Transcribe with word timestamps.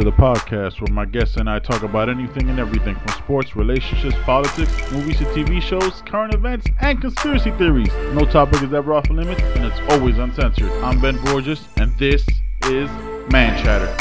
to 0.00 0.04
the 0.04 0.16
podcast 0.16 0.80
where 0.80 0.94
my 0.94 1.04
guests 1.04 1.36
and 1.36 1.50
I 1.50 1.58
talk 1.58 1.82
about 1.82 2.08
anything 2.08 2.48
and 2.48 2.58
everything 2.58 2.94
from 2.94 3.08
sports, 3.22 3.54
relationships, 3.54 4.16
politics, 4.22 4.72
movies 4.92 5.18
to 5.18 5.24
TV 5.26 5.60
shows, 5.60 6.00
current 6.06 6.32
events, 6.32 6.66
and 6.80 6.98
conspiracy 6.98 7.50
theories. 7.52 7.92
No 8.14 8.24
topic 8.24 8.62
is 8.62 8.72
ever 8.72 8.94
off 8.94 9.10
limits, 9.10 9.42
and 9.42 9.66
it's 9.66 9.78
always 9.92 10.16
uncensored. 10.16 10.70
I'm 10.82 11.00
Ben 11.00 11.22
Borges, 11.24 11.68
and 11.76 11.92
this 11.98 12.26
is 12.64 12.88
Man 13.30 13.62
Chatter. 13.62 13.94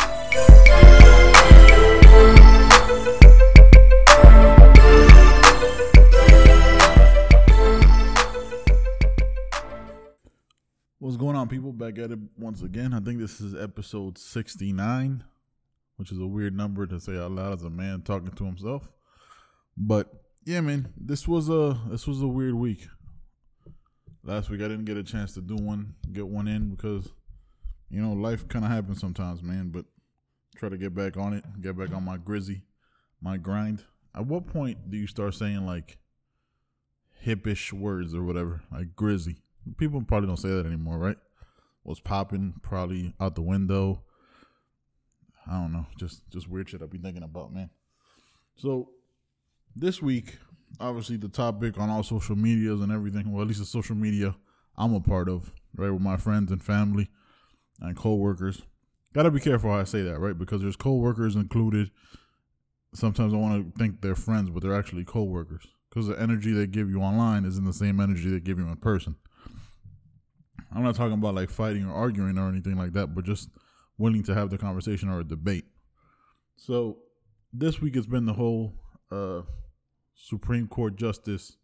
What's 10.99 11.17
going 11.17 11.35
on, 11.35 11.49
people? 11.49 11.73
Back 11.73 11.99
at 11.99 12.11
it 12.11 12.19
once 12.37 12.61
again. 12.61 12.93
I 12.93 13.01
think 13.01 13.19
this 13.19 13.41
is 13.41 13.53
episode 13.53 14.17
69, 14.17 15.25
which 15.99 16.13
is 16.13 16.19
a 16.19 16.25
weird 16.25 16.55
number 16.55 16.87
to 16.87 16.97
say 16.97 17.17
out 17.17 17.31
loud 17.31 17.51
as 17.51 17.63
a 17.63 17.69
man 17.69 18.01
talking 18.01 18.31
to 18.31 18.45
himself. 18.45 18.87
But 19.75 20.09
yeah, 20.45 20.61
man, 20.61 20.93
this 20.95 21.27
was 21.27 21.49
a 21.49 21.77
this 21.89 22.07
was 22.07 22.21
a 22.21 22.27
weird 22.27 22.53
week. 22.53 22.87
Last 24.23 24.49
week 24.49 24.61
I 24.61 24.69
didn't 24.69 24.85
get 24.85 24.95
a 24.95 25.03
chance 25.03 25.33
to 25.33 25.41
do 25.41 25.57
one, 25.57 25.95
get 26.13 26.25
one 26.25 26.47
in 26.47 26.69
because 26.69 27.09
you 27.89 28.01
know 28.01 28.13
life 28.13 28.47
kind 28.47 28.63
of 28.63 28.71
happens 28.71 29.01
sometimes, 29.01 29.43
man. 29.43 29.71
But 29.71 29.83
try 30.55 30.69
to 30.69 30.77
get 30.77 30.95
back 30.95 31.17
on 31.17 31.33
it, 31.33 31.43
get 31.61 31.77
back 31.77 31.93
on 31.93 32.05
my 32.05 32.15
grizzy, 32.15 32.61
my 33.21 33.35
grind. 33.35 33.83
At 34.15 34.25
what 34.25 34.47
point 34.47 34.89
do 34.89 34.95
you 34.95 35.05
start 35.05 35.35
saying 35.35 35.65
like 35.65 35.97
hippish 37.25 37.73
words 37.73 38.15
or 38.15 38.23
whatever, 38.23 38.61
like 38.71 38.95
grizzy? 38.95 39.41
People 39.75 40.01
probably 40.01 40.27
don't 40.27 40.37
say 40.37 40.49
that 40.49 40.65
anymore, 40.65 40.97
right? 40.97 41.17
What's 41.83 41.99
popping? 41.99 42.53
Probably 42.63 43.13
out 43.19 43.35
the 43.35 43.41
window. 43.41 44.03
I 45.47 45.59
don't 45.59 45.73
know. 45.73 45.85
Just 45.97 46.29
just 46.29 46.47
weird 46.47 46.69
shit 46.69 46.81
I 46.81 46.85
be 46.85 46.97
thinking 46.97 47.23
about, 47.23 47.53
man. 47.53 47.69
So 48.55 48.89
this 49.75 50.01
week, 50.01 50.37
obviously 50.79 51.17
the 51.17 51.29
topic 51.29 51.77
on 51.77 51.89
all 51.89 52.03
social 52.03 52.35
medias 52.35 52.81
and 52.81 52.91
everything, 52.91 53.31
well 53.31 53.41
at 53.41 53.47
least 53.47 53.59
the 53.59 53.65
social 53.65 53.95
media 53.95 54.35
I'm 54.77 54.93
a 54.93 55.01
part 55.01 55.27
of, 55.27 55.51
right, 55.75 55.91
with 55.91 56.01
my 56.01 56.15
friends 56.15 56.51
and 56.51 56.63
family 56.63 57.09
and 57.81 57.97
coworkers. 57.97 58.61
Gotta 59.13 59.29
be 59.29 59.39
careful 59.39 59.71
how 59.71 59.79
I 59.79 59.83
say 59.83 60.01
that, 60.03 60.19
right? 60.19 60.37
Because 60.37 60.61
there's 60.61 60.77
coworkers 60.77 61.35
included. 61.35 61.91
Sometimes 62.93 63.33
I 63.33 63.37
want 63.37 63.75
to 63.75 63.79
think 63.79 64.01
they're 64.01 64.15
friends, 64.15 64.49
but 64.49 64.63
they're 64.63 64.77
actually 64.77 65.03
coworkers. 65.03 65.67
Because 65.89 66.07
the 66.07 66.19
energy 66.19 66.53
they 66.53 66.65
give 66.65 66.89
you 66.89 67.01
online 67.01 67.45
isn't 67.45 67.65
the 67.65 67.73
same 67.73 67.99
energy 67.99 68.29
they 68.29 68.39
give 68.39 68.57
you 68.57 68.67
in 68.67 68.75
person. 68.77 69.15
I'm 70.73 70.83
not 70.83 70.95
talking 70.95 71.13
about 71.13 71.35
like 71.35 71.49
fighting 71.49 71.85
or 71.85 71.93
arguing 71.93 72.37
or 72.37 72.47
anything 72.47 72.77
like 72.77 72.93
that, 72.93 73.13
but 73.15 73.25
just 73.25 73.49
willing 73.99 74.23
to 74.23 74.33
have 74.33 74.49
the 74.49 74.57
conversation 74.57 75.09
or 75.09 75.19
a 75.19 75.23
debate. 75.23 75.65
So 76.55 76.97
this 77.53 77.79
week 77.79 77.93
has 77.93 78.07
been 78.07 78.25
the 78.25 78.33
whole 78.33 78.73
uh, 79.11 79.41
Supreme 80.15 80.67
Court 80.67 80.95
Justice 80.95 81.57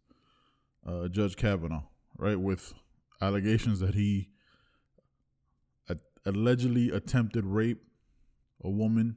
uh, 0.86 1.08
Judge 1.08 1.34
Kavanaugh, 1.34 1.82
right, 2.16 2.38
with 2.38 2.72
allegations 3.20 3.80
that 3.80 3.94
he 3.94 4.28
allegedly 6.26 6.90
attempted 6.90 7.46
rape 7.46 7.80
a 8.64 8.68
woman, 8.68 9.16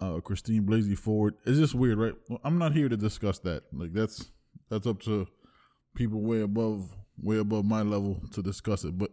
uh, 0.00 0.20
Christine 0.20 0.66
Blasey 0.66 0.98
Ford. 0.98 1.34
It's 1.46 1.58
just 1.58 1.74
weird, 1.74 1.98
right? 1.98 2.14
Well, 2.28 2.40
I'm 2.44 2.58
not 2.58 2.72
here 2.72 2.88
to 2.88 2.96
discuss 2.96 3.38
that. 3.40 3.62
Like 3.72 3.92
that's 3.92 4.30
that's 4.68 4.86
up 4.86 5.00
to 5.02 5.26
people 5.94 6.20
way 6.20 6.40
above 6.40 6.90
way 7.22 7.38
above 7.38 7.64
my 7.64 7.82
level 7.82 8.20
to 8.32 8.42
discuss 8.42 8.84
it. 8.84 8.98
But 8.98 9.10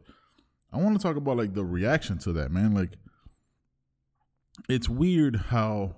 I 0.71 0.77
want 0.77 0.99
to 0.99 1.01
talk 1.01 1.15
about 1.15 1.37
like 1.37 1.53
the 1.53 1.65
reaction 1.65 2.17
to 2.19 2.33
that, 2.33 2.51
man. 2.51 2.73
Like 2.73 2.91
it's 4.69 4.89
weird 4.89 5.35
how 5.35 5.95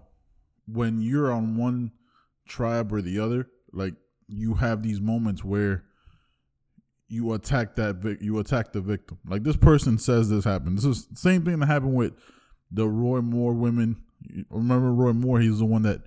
when 0.67 1.01
you're 1.01 1.31
on 1.31 1.57
one 1.57 1.91
tribe 2.47 2.93
or 2.93 3.01
the 3.01 3.19
other, 3.19 3.47
like 3.73 3.93
you 4.27 4.55
have 4.55 4.83
these 4.83 5.01
moments 5.01 5.43
where 5.43 5.83
you 7.07 7.33
attack 7.33 7.75
that 7.75 7.95
vic- 7.95 8.21
you 8.21 8.37
attack 8.39 8.71
the 8.71 8.81
victim. 8.81 9.17
Like 9.25 9.43
this 9.43 9.57
person 9.57 9.97
says 9.97 10.29
this 10.29 10.45
happened. 10.45 10.77
This 10.77 10.85
is 10.85 11.07
the 11.07 11.17
same 11.17 11.43
thing 11.43 11.59
that 11.59 11.65
happened 11.65 11.95
with 11.95 12.13
the 12.71 12.87
Roy 12.87 13.21
Moore 13.21 13.53
women. 13.53 13.97
Remember 14.49 14.93
Roy 14.93 15.13
Moore? 15.13 15.39
He's 15.39 15.59
the 15.59 15.65
one 15.65 15.81
that 15.83 16.01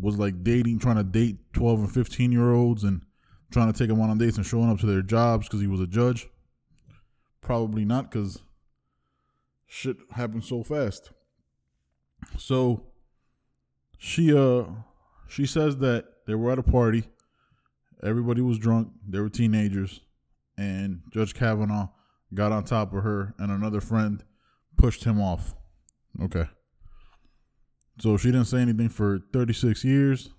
was 0.00 0.18
like 0.18 0.44
dating, 0.44 0.78
trying 0.78 0.96
to 0.96 1.04
date 1.04 1.38
twelve 1.52 1.80
and 1.80 1.92
fifteen 1.92 2.30
year 2.30 2.52
olds, 2.52 2.84
and 2.84 3.02
trying 3.50 3.72
to 3.72 3.78
take 3.78 3.88
them 3.88 4.00
on 4.00 4.16
dates 4.18 4.36
and 4.36 4.46
showing 4.46 4.70
up 4.70 4.78
to 4.80 4.86
their 4.86 5.02
jobs 5.02 5.48
because 5.48 5.60
he 5.60 5.66
was 5.66 5.80
a 5.80 5.86
judge. 5.86 6.28
Probably 7.46 7.84
not, 7.84 8.10
because 8.10 8.42
shit 9.68 9.98
happened 10.10 10.42
so 10.42 10.64
fast. 10.64 11.12
So 12.36 12.82
she 13.96 14.36
uh 14.36 14.64
she 15.28 15.46
says 15.46 15.76
that 15.76 16.06
they 16.26 16.34
were 16.34 16.50
at 16.50 16.58
a 16.58 16.64
party. 16.64 17.04
Everybody 18.02 18.40
was 18.40 18.58
drunk. 18.58 18.88
They 19.08 19.20
were 19.20 19.28
teenagers, 19.28 20.00
and 20.58 21.02
Judge 21.12 21.34
Kavanaugh 21.34 21.90
got 22.34 22.50
on 22.50 22.64
top 22.64 22.92
of 22.92 23.04
her, 23.04 23.32
and 23.38 23.52
another 23.52 23.80
friend 23.80 24.24
pushed 24.76 25.04
him 25.04 25.20
off. 25.20 25.54
Okay. 26.20 26.48
So 28.00 28.16
she 28.16 28.32
didn't 28.32 28.46
say 28.46 28.58
anything 28.58 28.88
for 28.88 29.20
36 29.32 29.84
years. 29.84 30.30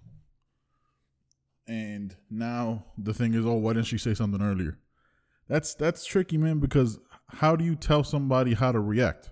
And 1.69 2.17
now 2.29 2.83
the 2.97 3.13
thing 3.13 3.33
is, 3.33 3.45
oh, 3.45 3.53
why 3.53 3.73
didn't 3.73 3.87
she 3.87 3.97
say 3.97 4.13
something 4.13 4.41
earlier? 4.41 4.77
That's 5.47 5.73
that's 5.75 6.05
tricky, 6.05 6.37
man, 6.37 6.59
because 6.59 6.99
how 7.29 7.55
do 7.55 7.63
you 7.63 7.75
tell 7.75 8.03
somebody 8.03 8.53
how 8.53 8.71
to 8.71 8.79
react? 8.79 9.31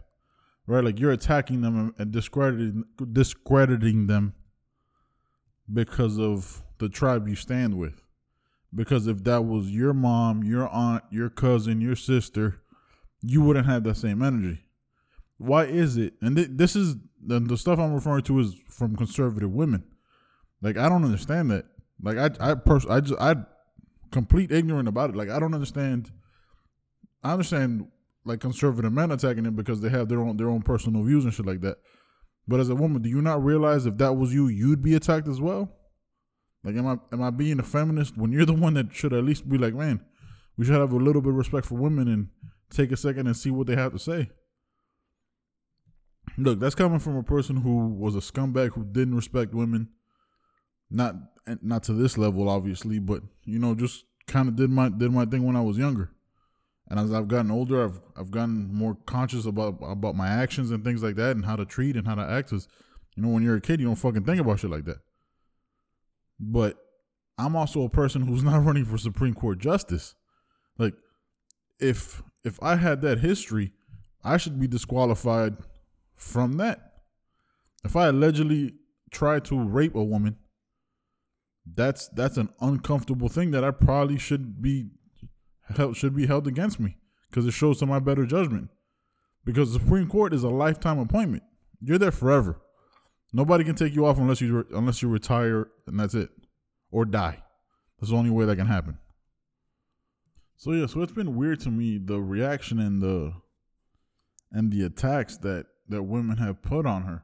Right? 0.67 0.83
Like 0.83 0.99
you're 0.99 1.11
attacking 1.11 1.61
them 1.61 1.93
and- 1.97 2.11
discrediting 2.11 2.83
discrediting 3.11 4.07
them 4.07 4.33
because 5.71 6.19
of 6.19 6.63
the 6.79 6.89
tribe 6.89 7.27
you 7.27 7.35
stand 7.35 7.77
with. 7.77 8.01
Because 8.73 9.07
if 9.07 9.23
that 9.23 9.45
was 9.45 9.71
your 9.71 9.93
mom, 9.93 10.43
your 10.43 10.67
aunt, 10.67 11.03
your 11.09 11.29
cousin, 11.29 11.79
your 11.79 11.95
sister, 11.95 12.61
you 13.21 13.41
wouldn't 13.41 13.65
have 13.67 13.83
that 13.85 13.95
same 13.95 14.21
energy. 14.21 14.59
Why 15.37 15.65
is 15.65 15.97
it? 15.97 16.13
And 16.21 16.35
th- 16.35 16.49
this 16.51 16.75
is 16.75 16.95
the, 17.25 17.39
the 17.39 17.57
stuff 17.57 17.79
I'm 17.79 17.93
referring 17.93 18.23
to 18.23 18.39
is 18.39 18.55
from 18.69 18.95
conservative 18.95 19.51
women. 19.51 19.83
Like 20.61 20.77
I 20.77 20.89
don't 20.89 21.03
understand 21.05 21.51
that. 21.51 21.65
Like 22.01 22.17
I 22.17 22.51
I 22.51 22.55
pers- 22.55 22.85
I 22.85 22.99
just 23.01 23.19
I 23.19 23.35
complete 24.15 24.49
ignorant 24.49 24.87
about 24.87 25.09
it. 25.09 25.15
Like 25.15 25.29
I 25.29 25.39
don't 25.39 25.53
understand. 25.53 26.09
I 27.21 27.33
understand 27.33 27.87
like 28.23 28.39
conservative 28.39 28.93
men 28.93 29.11
attacking 29.11 29.45
it 29.45 29.55
because 29.55 29.81
they 29.81 29.89
have 29.89 30.07
their 30.07 30.21
own 30.21 30.37
their 30.37 30.49
own 30.49 30.61
personal 30.61 31.03
views 31.03 31.25
and 31.25 31.33
shit 31.33 31.45
like 31.45 31.61
that. 31.61 31.77
But 32.47 32.61
as 32.61 32.69
a 32.69 32.75
woman, 32.75 33.01
do 33.01 33.09
you 33.09 33.21
not 33.21 33.43
realize 33.43 33.85
if 33.85 33.97
that 33.97 34.13
was 34.13 34.33
you, 34.33 34.47
you'd 34.47 34.81
be 34.81 34.95
attacked 34.95 35.27
as 35.27 35.41
well? 35.41 35.69
Like, 36.63 36.75
am 36.77 36.87
I 36.87 36.95
am 37.11 37.21
I 37.21 37.29
being 37.29 37.59
a 37.59 37.63
feminist 37.63 38.17
when 38.17 38.31
you're 38.31 38.45
the 38.45 38.53
one 38.65 38.75
that 38.75 38.95
should 38.95 39.13
at 39.13 39.25
least 39.25 39.49
be 39.49 39.57
like, 39.57 39.73
man, 39.73 39.99
we 40.57 40.65
should 40.65 40.75
have 40.75 40.93
a 40.93 40.97
little 40.97 41.21
bit 41.21 41.31
of 41.31 41.35
respect 41.35 41.65
for 41.67 41.75
women 41.75 42.07
and 42.07 42.29
take 42.69 42.93
a 42.93 42.97
second 42.97 43.27
and 43.27 43.35
see 43.35 43.51
what 43.51 43.67
they 43.67 43.75
have 43.75 43.91
to 43.91 43.99
say. 43.99 44.29
Look, 46.37 46.59
that's 46.59 46.75
coming 46.75 46.99
from 46.99 47.17
a 47.17 47.23
person 47.23 47.57
who 47.57 47.87
was 47.87 48.15
a 48.15 48.19
scumbag 48.19 48.71
who 48.71 48.85
didn't 48.85 49.15
respect 49.15 49.53
women. 49.53 49.89
Not 50.95 51.15
not 51.61 51.83
to 51.83 51.93
this 51.93 52.17
level, 52.17 52.47
obviously, 52.47 52.99
but 52.99 53.21
you 53.43 53.59
know, 53.59 53.75
just 53.75 54.05
kind 54.27 54.47
of 54.47 54.55
did 54.55 54.69
my 54.69 54.89
did 54.89 55.11
my 55.11 55.25
thing 55.25 55.45
when 55.45 55.57
I 55.57 55.61
was 55.61 55.77
younger. 55.77 56.11
And 56.87 56.99
as 56.99 57.11
I've 57.11 57.27
gotten 57.27 57.51
older, 57.51 57.83
I've 57.83 57.99
I've 58.15 58.31
gotten 58.31 58.73
more 58.73 58.95
conscious 59.05 59.45
about 59.45 59.77
about 59.81 60.15
my 60.15 60.27
actions 60.27 60.71
and 60.71 60.83
things 60.83 61.03
like 61.03 61.15
that, 61.15 61.35
and 61.35 61.45
how 61.45 61.57
to 61.57 61.65
treat 61.65 61.97
and 61.97 62.07
how 62.07 62.15
to 62.15 62.21
act. 62.21 62.49
Cause 62.49 62.69
you 63.15 63.23
know, 63.23 63.29
when 63.29 63.43
you're 63.43 63.57
a 63.57 63.61
kid, 63.61 63.79
you 63.81 63.85
don't 63.87 63.95
fucking 63.95 64.23
think 64.23 64.39
about 64.39 64.59
shit 64.59 64.71
like 64.71 64.85
that. 64.85 64.99
But 66.39 66.77
I'm 67.37 67.55
also 67.55 67.83
a 67.83 67.89
person 67.89 68.21
who's 68.21 68.43
not 68.49 68.63
running 68.63 68.85
for 68.85 68.97
Supreme 68.97 69.33
Court 69.33 69.59
justice. 69.59 70.15
Like, 70.77 70.93
if 71.79 72.23
if 72.45 72.61
I 72.63 72.77
had 72.77 73.01
that 73.01 73.19
history, 73.19 73.73
I 74.23 74.37
should 74.37 74.59
be 74.59 74.67
disqualified 74.67 75.57
from 76.15 76.53
that. 76.53 76.93
If 77.83 77.95
I 77.97 78.07
allegedly 78.07 78.75
tried 79.11 79.45
to 79.45 79.59
rape 79.59 79.95
a 79.95 80.03
woman, 80.03 80.37
that's 81.73 82.07
that's 82.09 82.37
an 82.37 82.49
uncomfortable 82.61 83.29
thing 83.29 83.51
that 83.51 83.63
I 83.63 83.71
probably 83.71 84.17
should 84.17 84.61
be 84.61 84.89
held 85.75 85.97
should 85.97 86.15
be 86.15 86.27
held 86.27 86.47
against 86.47 86.79
me 86.79 86.97
because 87.29 87.45
it 87.45 87.51
shows 87.51 87.79
to 87.79 87.85
my 87.85 87.99
better 87.99 88.25
judgment. 88.25 88.69
Because 89.43 89.73
the 89.73 89.79
Supreme 89.79 90.07
Court 90.07 90.33
is 90.33 90.43
a 90.43 90.49
lifetime 90.49 90.97
appointment. 90.99 91.43
You're 91.79 91.99
there 91.99 92.11
forever. 92.11 92.61
Nobody 93.31 93.63
can 93.63 93.75
take 93.75 93.93
you 93.93 94.05
off 94.05 94.17
unless 94.17 94.41
you 94.41 94.57
re- 94.57 94.77
unless 94.77 95.01
you 95.01 95.09
retire 95.09 95.67
and 95.87 95.99
that's 95.99 96.13
it, 96.13 96.29
or 96.91 97.05
die. 97.05 97.43
That's 97.99 98.11
the 98.11 98.17
only 98.17 98.31
way 98.31 98.45
that 98.45 98.55
can 98.55 98.67
happen. 98.67 98.97
So 100.57 100.71
yeah, 100.71 100.85
so 100.85 101.01
it's 101.01 101.11
been 101.11 101.35
weird 101.35 101.59
to 101.61 101.69
me 101.69 101.97
the 101.97 102.21
reaction 102.21 102.79
and 102.79 103.01
the 103.01 103.33
and 104.51 104.71
the 104.71 104.85
attacks 104.85 105.37
that 105.37 105.65
that 105.89 106.03
women 106.03 106.37
have 106.37 106.61
put 106.61 106.85
on 106.85 107.03
her 107.03 107.23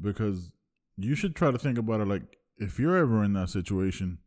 because 0.00 0.50
you 0.96 1.14
should 1.14 1.34
try 1.34 1.50
to 1.50 1.58
think 1.58 1.78
about 1.78 2.00
it 2.00 2.08
like 2.08 2.35
if 2.58 2.78
you're 2.78 2.96
ever 2.96 3.22
in 3.22 3.32
that 3.34 3.50
situation, 3.50 4.18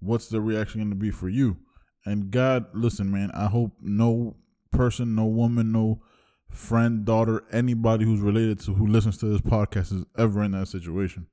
what's 0.00 0.28
the 0.28 0.40
reaction 0.40 0.80
going 0.80 0.90
to 0.90 0.96
be 0.96 1.10
for 1.10 1.28
you? 1.28 1.56
And 2.04 2.30
God, 2.30 2.66
listen, 2.72 3.10
man, 3.10 3.30
I 3.34 3.46
hope 3.46 3.72
no 3.80 4.36
person, 4.70 5.14
no 5.14 5.26
woman, 5.26 5.72
no 5.72 6.02
friend, 6.50 7.04
daughter, 7.04 7.44
anybody 7.52 8.04
who's 8.04 8.20
related 8.20 8.60
to 8.60 8.74
who 8.74 8.86
listens 8.86 9.18
to 9.18 9.26
this 9.26 9.40
podcast 9.40 9.92
is 9.92 10.04
ever 10.18 10.42
in 10.42 10.52
that 10.52 10.68
situation. 10.68 11.26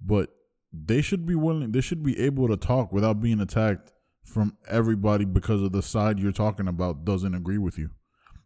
But 0.00 0.30
they 0.72 1.00
should 1.00 1.26
be 1.26 1.34
willing, 1.34 1.72
they 1.72 1.80
should 1.80 2.02
be 2.02 2.18
able 2.20 2.48
to 2.48 2.56
talk 2.56 2.92
without 2.92 3.20
being 3.20 3.40
attacked 3.40 3.92
from 4.24 4.56
everybody 4.68 5.24
because 5.24 5.62
of 5.62 5.72
the 5.72 5.82
side 5.82 6.18
you're 6.18 6.32
talking 6.32 6.68
about 6.68 7.04
doesn't 7.04 7.34
agree 7.34 7.58
with 7.58 7.78
you. 7.78 7.90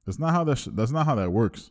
That's 0.06 0.19
not 0.19 0.32
how 0.32 0.44
that 0.44 0.58
sh- 0.58 0.69
that's 0.73 0.91
not 0.91 1.06
how 1.06 1.14
that 1.17 1.32
works. 1.32 1.70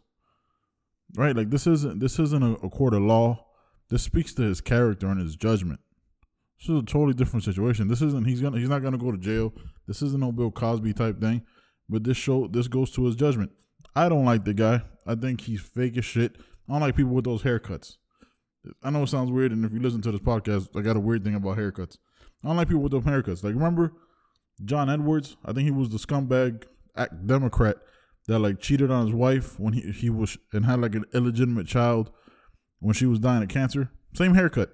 Right? 1.15 1.35
Like 1.35 1.49
this 1.49 1.67
isn't 1.67 1.99
this 1.99 2.19
isn't 2.19 2.43
a, 2.43 2.53
a 2.65 2.69
court 2.69 2.93
of 2.93 3.01
law. 3.01 3.45
This 3.89 4.03
speaks 4.03 4.33
to 4.35 4.43
his 4.43 4.61
character 4.61 5.07
and 5.07 5.19
his 5.19 5.35
judgment. 5.35 5.79
This 6.59 6.69
is 6.69 6.81
a 6.81 6.85
totally 6.85 7.13
different 7.13 7.43
situation. 7.43 7.87
This 7.87 8.01
isn't 8.01 8.27
he's 8.27 8.41
gonna 8.41 8.59
he's 8.59 8.69
not 8.69 8.83
gonna 8.83 8.97
go 8.97 9.11
to 9.11 9.17
jail. 9.17 9.53
This 9.87 10.01
isn't 10.01 10.19
no 10.19 10.31
Bill 10.31 10.51
Cosby 10.51 10.93
type 10.93 11.19
thing. 11.19 11.41
But 11.87 12.03
this 12.03 12.17
show 12.17 12.47
this 12.47 12.67
goes 12.67 12.91
to 12.91 13.05
his 13.05 13.15
judgment. 13.15 13.51
I 13.95 14.09
don't 14.09 14.25
like 14.25 14.45
the 14.45 14.53
guy. 14.53 14.81
I 15.07 15.15
think 15.15 15.41
he's 15.41 15.61
fake 15.61 15.97
as 15.97 16.05
shit. 16.05 16.35
I 16.67 16.73
don't 16.73 16.81
like 16.81 16.95
people 16.95 17.13
with 17.13 17.25
those 17.25 17.41
haircuts. 17.41 17.95
I 18.83 18.89
know 18.89 19.03
it 19.03 19.07
sounds 19.07 19.31
weird, 19.31 19.53
and 19.53 19.65
if 19.65 19.71
you 19.71 19.79
listen 19.79 20.01
to 20.01 20.11
this 20.11 20.19
podcast, 20.19 20.77
I 20.77 20.81
got 20.81 20.97
a 20.97 20.99
weird 20.99 21.23
thing 21.23 21.33
about 21.33 21.57
haircuts. 21.57 21.97
I 22.43 22.47
don't 22.47 22.57
like 22.57 22.67
people 22.67 22.83
with 22.83 22.91
those 22.91 23.03
haircuts. 23.03 23.43
Like 23.43 23.55
remember 23.55 23.93
John 24.65 24.89
Edwards? 24.89 25.37
I 25.45 25.53
think 25.53 25.65
he 25.65 25.71
was 25.71 25.89
the 25.89 25.97
scumbag 25.97 26.65
act 26.95 27.25
Democrat 27.25 27.77
that 28.27 28.39
like 28.39 28.59
cheated 28.59 28.91
on 28.91 29.05
his 29.05 29.15
wife 29.15 29.59
when 29.59 29.73
he 29.73 29.91
he 29.91 30.09
was 30.09 30.37
and 30.53 30.65
had 30.65 30.81
like 30.81 30.93
an 30.93 31.05
illegitimate 31.13 31.67
child 31.67 32.11
when 32.79 32.93
she 32.93 33.05
was 33.05 33.19
dying 33.19 33.43
of 33.43 33.49
cancer. 33.49 33.89
Same 34.13 34.33
haircut. 34.33 34.71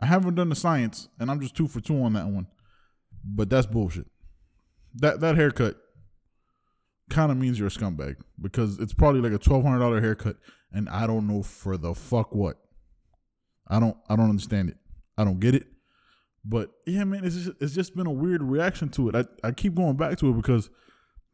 I 0.00 0.06
haven't 0.06 0.34
done 0.34 0.48
the 0.48 0.56
science, 0.56 1.08
and 1.20 1.30
I'm 1.30 1.40
just 1.40 1.54
two 1.54 1.68
for 1.68 1.80
two 1.80 2.02
on 2.02 2.14
that 2.14 2.26
one. 2.26 2.48
But 3.24 3.48
that's 3.50 3.66
bullshit. 3.66 4.06
That 4.96 5.20
that 5.20 5.36
haircut 5.36 5.76
kind 7.08 7.30
of 7.30 7.38
means 7.38 7.58
you're 7.58 7.68
a 7.68 7.70
scumbag 7.70 8.16
because 8.40 8.78
it's 8.78 8.94
probably 8.94 9.20
like 9.20 9.32
a 9.32 9.42
twelve 9.42 9.62
hundred 9.62 9.78
dollar 9.78 10.00
haircut, 10.00 10.36
and 10.72 10.88
I 10.88 11.06
don't 11.06 11.28
know 11.28 11.42
for 11.42 11.76
the 11.76 11.94
fuck 11.94 12.34
what. 12.34 12.56
I 13.68 13.78
don't 13.78 13.96
I 14.08 14.16
don't 14.16 14.28
understand 14.28 14.70
it. 14.70 14.76
I 15.16 15.24
don't 15.24 15.40
get 15.40 15.54
it. 15.54 15.66
But 16.44 16.70
yeah, 16.86 17.04
man, 17.04 17.24
it's 17.24 17.36
just, 17.36 17.56
it's 17.60 17.74
just 17.74 17.94
been 17.94 18.06
a 18.08 18.12
weird 18.12 18.42
reaction 18.42 18.88
to 18.90 19.08
it. 19.08 19.14
I, 19.14 19.48
I 19.48 19.52
keep 19.52 19.74
going 19.74 19.96
back 19.96 20.18
to 20.18 20.30
it 20.30 20.36
because 20.36 20.68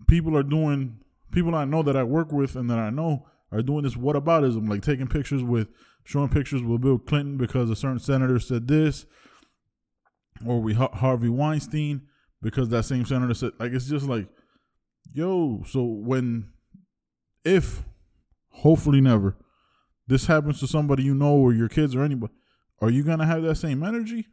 people 0.07 0.37
are 0.37 0.43
doing 0.43 0.99
people 1.33 1.55
I 1.55 1.65
know 1.65 1.83
that 1.83 1.97
I 1.97 2.03
work 2.03 2.33
with 2.33 2.57
and 2.57 2.69
that 2.71 2.79
I 2.79 2.91
know 2.91 3.27
are 3.51 3.63
doing 3.63 3.83
this 3.83 3.95
whataboutism, 3.95 4.69
like 4.69 4.83
taking 4.83 5.07
pictures 5.07 5.43
with 5.43 5.69
showing 6.05 6.29
pictures 6.29 6.63
with 6.63 6.81
Bill 6.81 6.99
Clinton 6.99 7.37
because 7.37 7.71
a 7.71 7.77
certain 7.77 7.99
senator 7.99 8.39
said 8.39 8.69
this, 8.69 9.07
or 10.47 10.61
we 10.61 10.75
Harvey 10.75 11.29
Weinstein 11.29 12.03
because 12.43 12.69
that 12.69 12.85
same 12.85 13.05
senator 13.05 13.35
said 13.35 13.53
like 13.59 13.73
it's 13.73 13.89
just 13.89 14.07
like, 14.07 14.29
yo, 15.13 15.63
so 15.67 15.83
when 15.83 16.51
if 17.45 17.83
hopefully 18.51 19.01
never 19.01 19.37
this 20.07 20.27
happens 20.27 20.59
to 20.59 20.67
somebody 20.67 21.03
you 21.03 21.15
know 21.15 21.35
or 21.35 21.53
your 21.53 21.69
kids 21.69 21.95
or 21.95 22.03
anybody, 22.03 22.33
are 22.81 22.91
you 22.91 23.03
gonna 23.03 23.27
have 23.27 23.43
that 23.43 23.57
same 23.57 23.83
energy? 23.83 24.27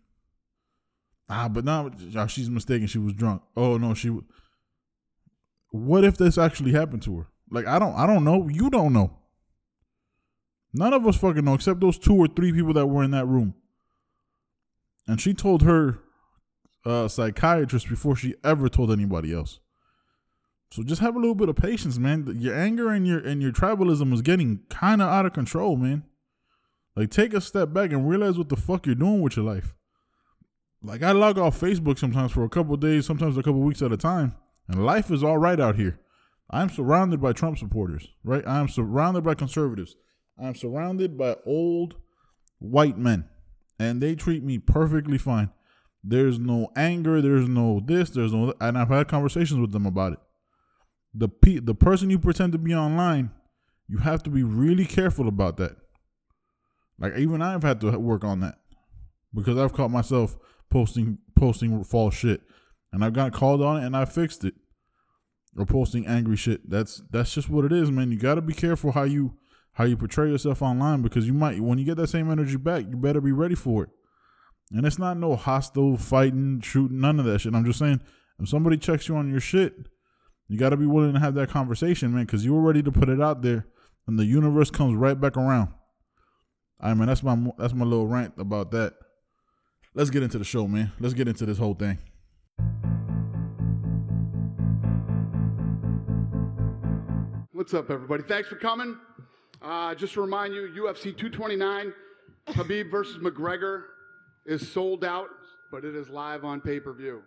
Ah, 1.30 1.50
but 1.50 1.66
now 1.66 1.90
oh, 2.16 2.28
she's 2.28 2.50
mistaken. 2.50 2.88
She 2.88 3.00
was 3.00 3.14
drunk. 3.14 3.42
Oh 3.56 3.78
no, 3.78 3.94
she. 3.94 4.16
What 5.72 6.04
if 6.04 6.18
this 6.18 6.38
actually 6.38 6.72
happened 6.72 7.02
to 7.04 7.18
her? 7.18 7.28
Like 7.50 7.68
I 7.68 7.80
don't, 7.80 7.96
I 7.96 8.08
don't 8.08 8.24
know. 8.24 8.48
You 8.50 8.70
don't 8.70 8.94
know. 8.94 9.18
None 10.74 10.94
of 10.94 11.08
us 11.08 11.18
fucking 11.18 11.46
know 11.46 11.54
except 11.54 11.80
those 11.80 11.98
two 11.98 12.16
or 12.16 12.28
three 12.28 12.52
people 12.52 12.74
that 12.74 12.88
were 12.88 13.04
in 13.04 13.12
that 13.12 13.26
room. 13.26 13.56
And 15.08 15.22
she 15.22 15.34
told 15.34 15.62
her 15.62 16.00
uh, 16.86 17.08
psychiatrist 17.08 17.88
before 17.88 18.16
she 18.16 18.36
ever 18.44 18.68
told 18.68 18.92
anybody 18.92 19.34
else. 19.34 19.60
So 20.72 20.84
just 20.84 21.02
have 21.02 21.16
a 21.16 21.20
little 21.20 21.36
bit 21.36 21.48
of 21.48 21.56
patience, 21.56 21.98
man. 21.98 22.36
Your 22.40 22.56
anger 22.56 22.90
and 22.90 23.08
your 23.08 23.20
and 23.20 23.42
your 23.42 23.52
tribalism 23.52 24.14
is 24.14 24.22
getting 24.22 24.62
kind 24.70 25.02
of 25.02 25.08
out 25.08 25.26
of 25.26 25.34
control, 25.34 25.78
man. 25.78 26.04
Like 26.96 27.12
take 27.12 27.34
a 27.34 27.42
step 27.42 27.72
back 27.72 27.92
and 27.92 28.10
realize 28.10 28.38
what 28.38 28.50
the 28.50 28.56
fuck 28.56 28.86
you're 28.86 28.96
doing 28.96 29.22
with 29.22 29.38
your 29.38 29.46
life. 29.46 29.74
Like 30.82 31.04
I 31.04 31.12
log 31.12 31.38
off 31.38 31.60
Facebook 31.60 31.98
sometimes 31.98 32.32
for 32.32 32.44
a 32.44 32.50
couple 32.50 32.76
days, 32.78 33.06
sometimes 33.06 33.38
a 33.38 33.44
couple 33.44 33.62
weeks 33.62 33.82
at 33.82 33.92
a 33.92 33.98
time, 33.98 34.36
and 34.68 34.86
life 34.86 35.12
is 35.12 35.24
all 35.24 35.38
right 35.38 35.60
out 35.60 35.76
here. 35.76 36.00
I'm 36.50 36.70
surrounded 36.70 37.22
by 37.22 37.34
Trump 37.34 37.58
supporters, 37.58 38.08
right? 38.24 38.44
I'm 38.48 38.68
surrounded 38.68 39.24
by 39.24 39.34
conservatives. 39.34 39.96
I'm 40.40 40.56
surrounded 40.56 41.18
by 41.18 41.38
old 41.46 41.96
white 42.60 42.98
men, 42.98 43.26
and 43.80 44.02
they 44.02 44.16
treat 44.16 44.44
me 44.44 44.60
perfectly 44.60 45.18
fine. 45.18 45.50
There's 46.04 46.38
no 46.38 46.72
anger, 46.76 47.22
there's 47.22 47.48
no 47.48 47.82
this, 47.84 48.12
there's 48.12 48.34
no, 48.34 48.54
and 48.62 48.78
I've 48.78 48.90
had 48.90 49.08
conversations 49.08 49.60
with 49.60 49.72
them 49.72 49.86
about 49.86 50.14
it. 50.14 50.20
The 51.14 51.30
pe- 51.30 51.60
the 51.60 51.74
person 51.74 52.10
you 52.10 52.20
pretend 52.20 52.52
to 52.52 52.60
be 52.60 52.76
online, 52.76 53.32
you 53.88 53.98
have 54.00 54.22
to 54.24 54.30
be 54.30 54.44
really 54.44 54.86
careful 54.86 55.28
about 55.28 55.58
that. 55.58 55.78
Like 57.00 57.18
even 57.18 57.42
I've 57.42 57.64
had 57.64 57.82
to 57.82 57.98
work 57.98 58.24
on 58.24 58.42
that 58.42 58.60
because 59.34 59.58
I've 59.58 59.74
caught 59.74 59.92
myself 59.92 60.38
posting 60.70 61.18
posting 61.36 61.84
false 61.84 62.14
shit, 62.14 62.42
and 62.94 63.04
I've 63.04 63.14
got 63.14 63.34
called 63.34 63.62
on 63.62 63.82
it, 63.82 63.86
and 63.86 63.98
I 63.98 64.06
fixed 64.06 64.46
it. 64.46 64.54
Or 65.58 65.66
posting 65.66 66.06
angry 66.06 66.36
shit. 66.36 66.70
That's 66.70 67.02
that's 67.10 67.34
just 67.34 67.50
what 67.50 67.64
it 67.66 67.72
is, 67.72 67.90
man. 67.90 68.12
You 68.12 68.18
got 68.18 68.36
to 68.36 68.42
be 68.42 68.54
careful 68.54 68.92
how 68.92 69.04
you 69.04 69.36
how 69.74 69.86
you 69.86 69.96
portray 69.96 70.30
yourself 70.30 70.62
online 70.62 71.02
because 71.02 71.28
you 71.28 71.34
might 71.34 71.60
when 71.62 71.78
you 71.78 71.86
get 71.86 71.98
that 71.98 72.10
same 72.10 72.30
energy 72.30 72.58
back, 72.58 72.86
you 72.90 72.98
better 72.98 73.22
be 73.22 73.32
ready 73.32 73.56
for 73.56 73.84
it. 73.84 73.90
And 74.72 74.86
it's 74.86 75.00
not 75.00 75.18
no 75.18 75.36
hostile 75.36 75.96
fighting, 75.96 76.60
shooting, 76.62 77.00
none 77.00 77.20
of 77.20 77.26
that 77.26 77.40
shit. 77.40 77.54
I'm 77.54 77.66
just 77.66 77.80
saying, 77.80 78.02
if 78.40 78.50
somebody 78.50 78.78
checks 78.78 79.08
you 79.08 79.16
on 79.16 79.30
your 79.30 79.40
shit, 79.40 79.76
you 80.48 80.58
got 80.58 80.70
to 80.70 80.78
be 80.78 80.86
willing 80.86 81.14
to 81.14 81.20
have 81.20 81.36
that 81.36 81.50
conversation, 81.50 82.14
man, 82.14 82.26
because 82.26 82.44
you 82.44 82.54
were 82.54 82.62
ready 82.62 82.84
to 82.84 82.92
put 82.92 83.08
it 83.08 83.22
out 83.22 83.42
there, 83.42 83.68
and 84.08 84.20
the 84.20 84.26
universe 84.26 84.72
comes 84.72 84.96
right 84.96 85.20
back 85.20 85.38
around. 85.38 85.70
I 86.82 86.94
mean, 86.94 87.08
that's 87.08 87.24
my 87.24 87.38
that's 87.58 87.74
my 87.74 87.86
little 87.86 88.08
rant 88.08 88.34
about 88.38 88.72
that 88.72 88.96
let's 89.96 90.10
get 90.10 90.22
into 90.22 90.38
the 90.38 90.44
show, 90.44 90.68
man. 90.68 90.92
Let's 91.00 91.14
get 91.14 91.28
into 91.28 91.46
this 91.46 91.58
whole 91.58 91.74
thing. 91.74 91.98
What's 97.66 97.74
up, 97.74 97.90
everybody? 97.90 98.22
Thanks 98.22 98.48
for 98.48 98.58
coming. 98.58 98.96
Uh, 99.60 99.96
just 99.96 100.14
to 100.14 100.22
remind 100.22 100.54
you, 100.54 100.70
UFC 100.78 101.06
229, 101.18 101.94
Khabib 102.50 102.92
versus 102.92 103.18
McGregor 103.18 103.86
is 104.46 104.72
sold 104.72 105.04
out, 105.04 105.30
but 105.72 105.84
it 105.84 105.96
is 105.96 106.08
live 106.08 106.46
on 106.46 106.62
pay 106.62 106.80
per 106.80 106.94
view. 106.94 107.24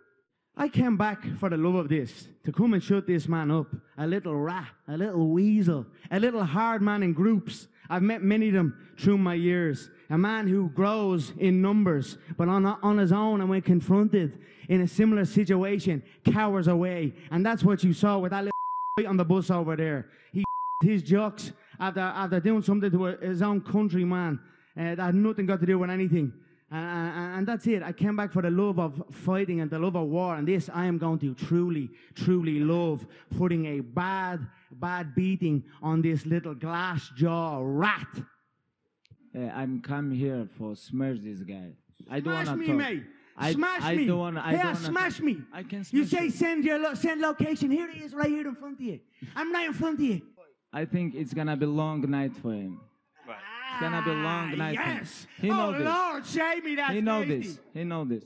I 0.55 0.69
came 0.69 0.95
back 0.95 1.25
for 1.41 1.49
the 1.49 1.57
love 1.57 1.75
of 1.75 1.89
this, 1.89 2.29
to 2.45 2.53
come 2.53 2.73
and 2.73 2.81
shut 2.81 3.05
this 3.05 3.27
man 3.27 3.51
up. 3.51 3.67
A 3.97 4.07
little 4.07 4.33
rat, 4.33 4.69
a 4.87 4.95
little 4.95 5.27
weasel, 5.27 5.85
a 6.09 6.21
little 6.21 6.45
hard 6.45 6.81
man 6.81 7.03
in 7.03 7.11
groups. 7.11 7.67
I've 7.89 8.03
met 8.03 8.23
many 8.23 8.47
of 8.47 8.53
them 8.53 8.93
through 8.97 9.17
my 9.17 9.33
years. 9.33 9.89
A 10.09 10.17
man 10.17 10.47
who 10.47 10.69
grows 10.69 11.33
in 11.37 11.61
numbers, 11.61 12.17
but 12.37 12.47
on, 12.47 12.65
on 12.65 12.97
his 12.97 13.11
own 13.11 13.41
and 13.41 13.49
when 13.49 13.61
confronted 13.61 14.39
in 14.69 14.79
a 14.79 14.87
similar 14.87 15.25
situation, 15.25 16.01
cowers 16.23 16.69
away. 16.69 17.13
And 17.29 17.45
that's 17.45 17.61
what 17.61 17.83
you 17.83 17.91
saw 17.91 18.19
with 18.19 18.31
that 18.31 18.45
little 18.45 18.58
on 19.05 19.17
the 19.17 19.25
bus 19.25 19.49
over 19.49 19.75
there. 19.75 20.07
He 20.31 20.43
his 20.83 21.03
jocks 21.03 21.51
after, 21.79 21.99
after 21.99 22.39
doing 22.39 22.61
something 22.61 22.91
to 22.91 23.03
his 23.05 23.41
own 23.41 23.61
countryman 23.61 24.39
uh, 24.77 24.95
that 24.95 24.99
had 24.99 25.15
nothing 25.15 25.45
got 25.45 25.59
to 25.59 25.65
do 25.65 25.79
with 25.79 25.89
anything. 25.89 26.33
And, 26.71 27.37
and, 27.37 27.47
that's 27.47 27.65
it. 27.65 27.81
I 27.81 27.91
came 27.91 28.15
back 28.15 28.31
for 28.31 28.43
the 28.43 28.51
love 28.51 28.79
of 28.79 29.01
fighting 29.11 29.59
and 29.59 29.71
the 29.71 29.79
love 29.79 29.95
of 29.95 30.07
war. 30.07 30.35
And 30.35 30.47
this 30.47 30.69
I 30.71 30.85
am 30.85 30.99
going 30.99 31.17
to 31.19 31.33
truly, 31.33 31.89
truly 32.13 32.59
love 32.59 33.07
putting 33.37 33.65
a 33.65 33.79
bad, 33.79 34.45
bad 34.71 35.15
beating 35.15 35.63
on 35.81 36.03
this 36.03 36.27
little 36.27 36.53
glass 36.53 37.09
jaw 37.15 37.59
rat. 37.59 38.07
Uh, 39.35 39.45
I'm 39.45 39.81
come 39.81 40.11
here 40.11 40.47
for 40.57 40.75
smash 40.75 41.17
this 41.23 41.39
guy. 41.39 41.71
I 42.09 42.19
don't 42.19 42.45
smash 42.45 42.47
want 42.47 42.61
to 42.61 42.67
talk. 42.67 42.75
me. 42.77 43.03
I, 43.39 43.53
smash 43.53 43.81
I 43.83 43.95
me. 43.95 44.05
Don't 44.05 44.19
wanna, 44.19 44.41
I 44.41 44.51
yeah, 44.51 44.63
don't 44.63 44.73
wanna 44.73 44.85
smash 44.87 45.19
me. 45.21 45.37
I 45.53 45.63
can 45.63 45.85
You 45.91 46.05
say 46.05 46.25
you. 46.25 46.31
send 46.31 46.63
your 46.65 46.77
lo- 46.79 46.93
send 46.93 47.21
location. 47.21 47.71
Here 47.71 47.89
it 47.89 47.97
is, 48.01 48.13
right 48.13 48.27
here 48.29 48.47
in 48.47 48.55
front 48.55 48.75
of 48.79 48.81
you. 48.81 48.99
I'm 49.35 49.51
right 49.53 49.67
in 49.67 49.73
front 49.73 49.99
of 49.99 50.05
you. 50.05 50.21
I 50.73 50.85
think 50.85 51.15
it's 51.15 51.33
gonna 51.33 51.55
be 51.57 51.65
long 51.65 52.01
night 52.09 52.35
for 52.35 52.51
him. 52.53 52.79
It's 53.27 53.81
gonna 53.81 54.01
be 54.03 54.11
long 54.11 54.57
night. 54.57 54.75
for 54.75 54.81
him. 54.81 54.97
Yes. 54.97 55.27
He 55.41 55.49
oh 55.49 55.55
know 55.55 55.71
this. 55.77 55.85
Lord, 55.87 56.25
save 56.25 56.63
me. 56.65 56.75
That's 56.75 56.93
He 56.93 57.01
know 57.01 57.23
tasty. 57.23 57.47
this. 57.47 57.59
He 57.73 57.83
know 57.83 58.05
this. 58.05 58.23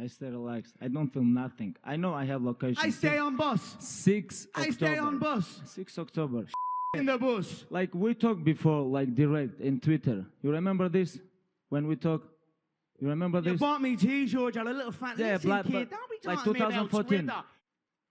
I 0.00 0.06
stay 0.08 0.26
relaxed. 0.26 0.74
I 0.80 0.88
don't 0.88 1.08
feel 1.08 1.22
nothing. 1.22 1.76
I 1.84 1.96
know 1.96 2.14
I 2.14 2.24
have 2.24 2.42
location. 2.42 2.82
I 2.82 2.90
stay 2.90 3.18
on 3.18 3.36
bus. 3.36 3.76
Six 3.78 4.48
I 4.54 4.70
stay 4.70 4.98
on 4.98 5.18
bus. 5.18 5.60
Six 5.66 5.98
October. 5.98 6.46
In 6.96 7.06
the 7.06 7.18
bus. 7.18 7.64
Like 7.70 7.94
we 7.94 8.14
talked 8.14 8.42
before, 8.44 8.82
like 8.82 9.14
direct 9.14 9.60
in 9.60 9.78
Twitter. 9.80 10.24
You 10.42 10.50
remember 10.52 10.88
this? 10.88 11.18
When 11.68 11.86
we 11.86 11.96
talk, 11.96 12.22
you 13.04 13.10
remember 13.10 13.40
You 13.40 13.58
bought 13.58 13.82
me 13.82 13.96
t-shirts. 13.96 14.56
You're 14.56 14.66
a 14.66 14.72
little 14.72 14.90
fat. 14.92 15.18
Yeah, 15.18 15.34
Listen, 15.34 15.50
black- 15.50 15.66
kid, 15.66 15.90
don't 15.90 16.10
be 16.10 16.26
like 16.28 16.38
talking 16.38 16.54
to 16.54 16.58
me 16.60 16.64
about 16.64 16.90
2014. 16.90 17.18
Twitter. 17.24 17.42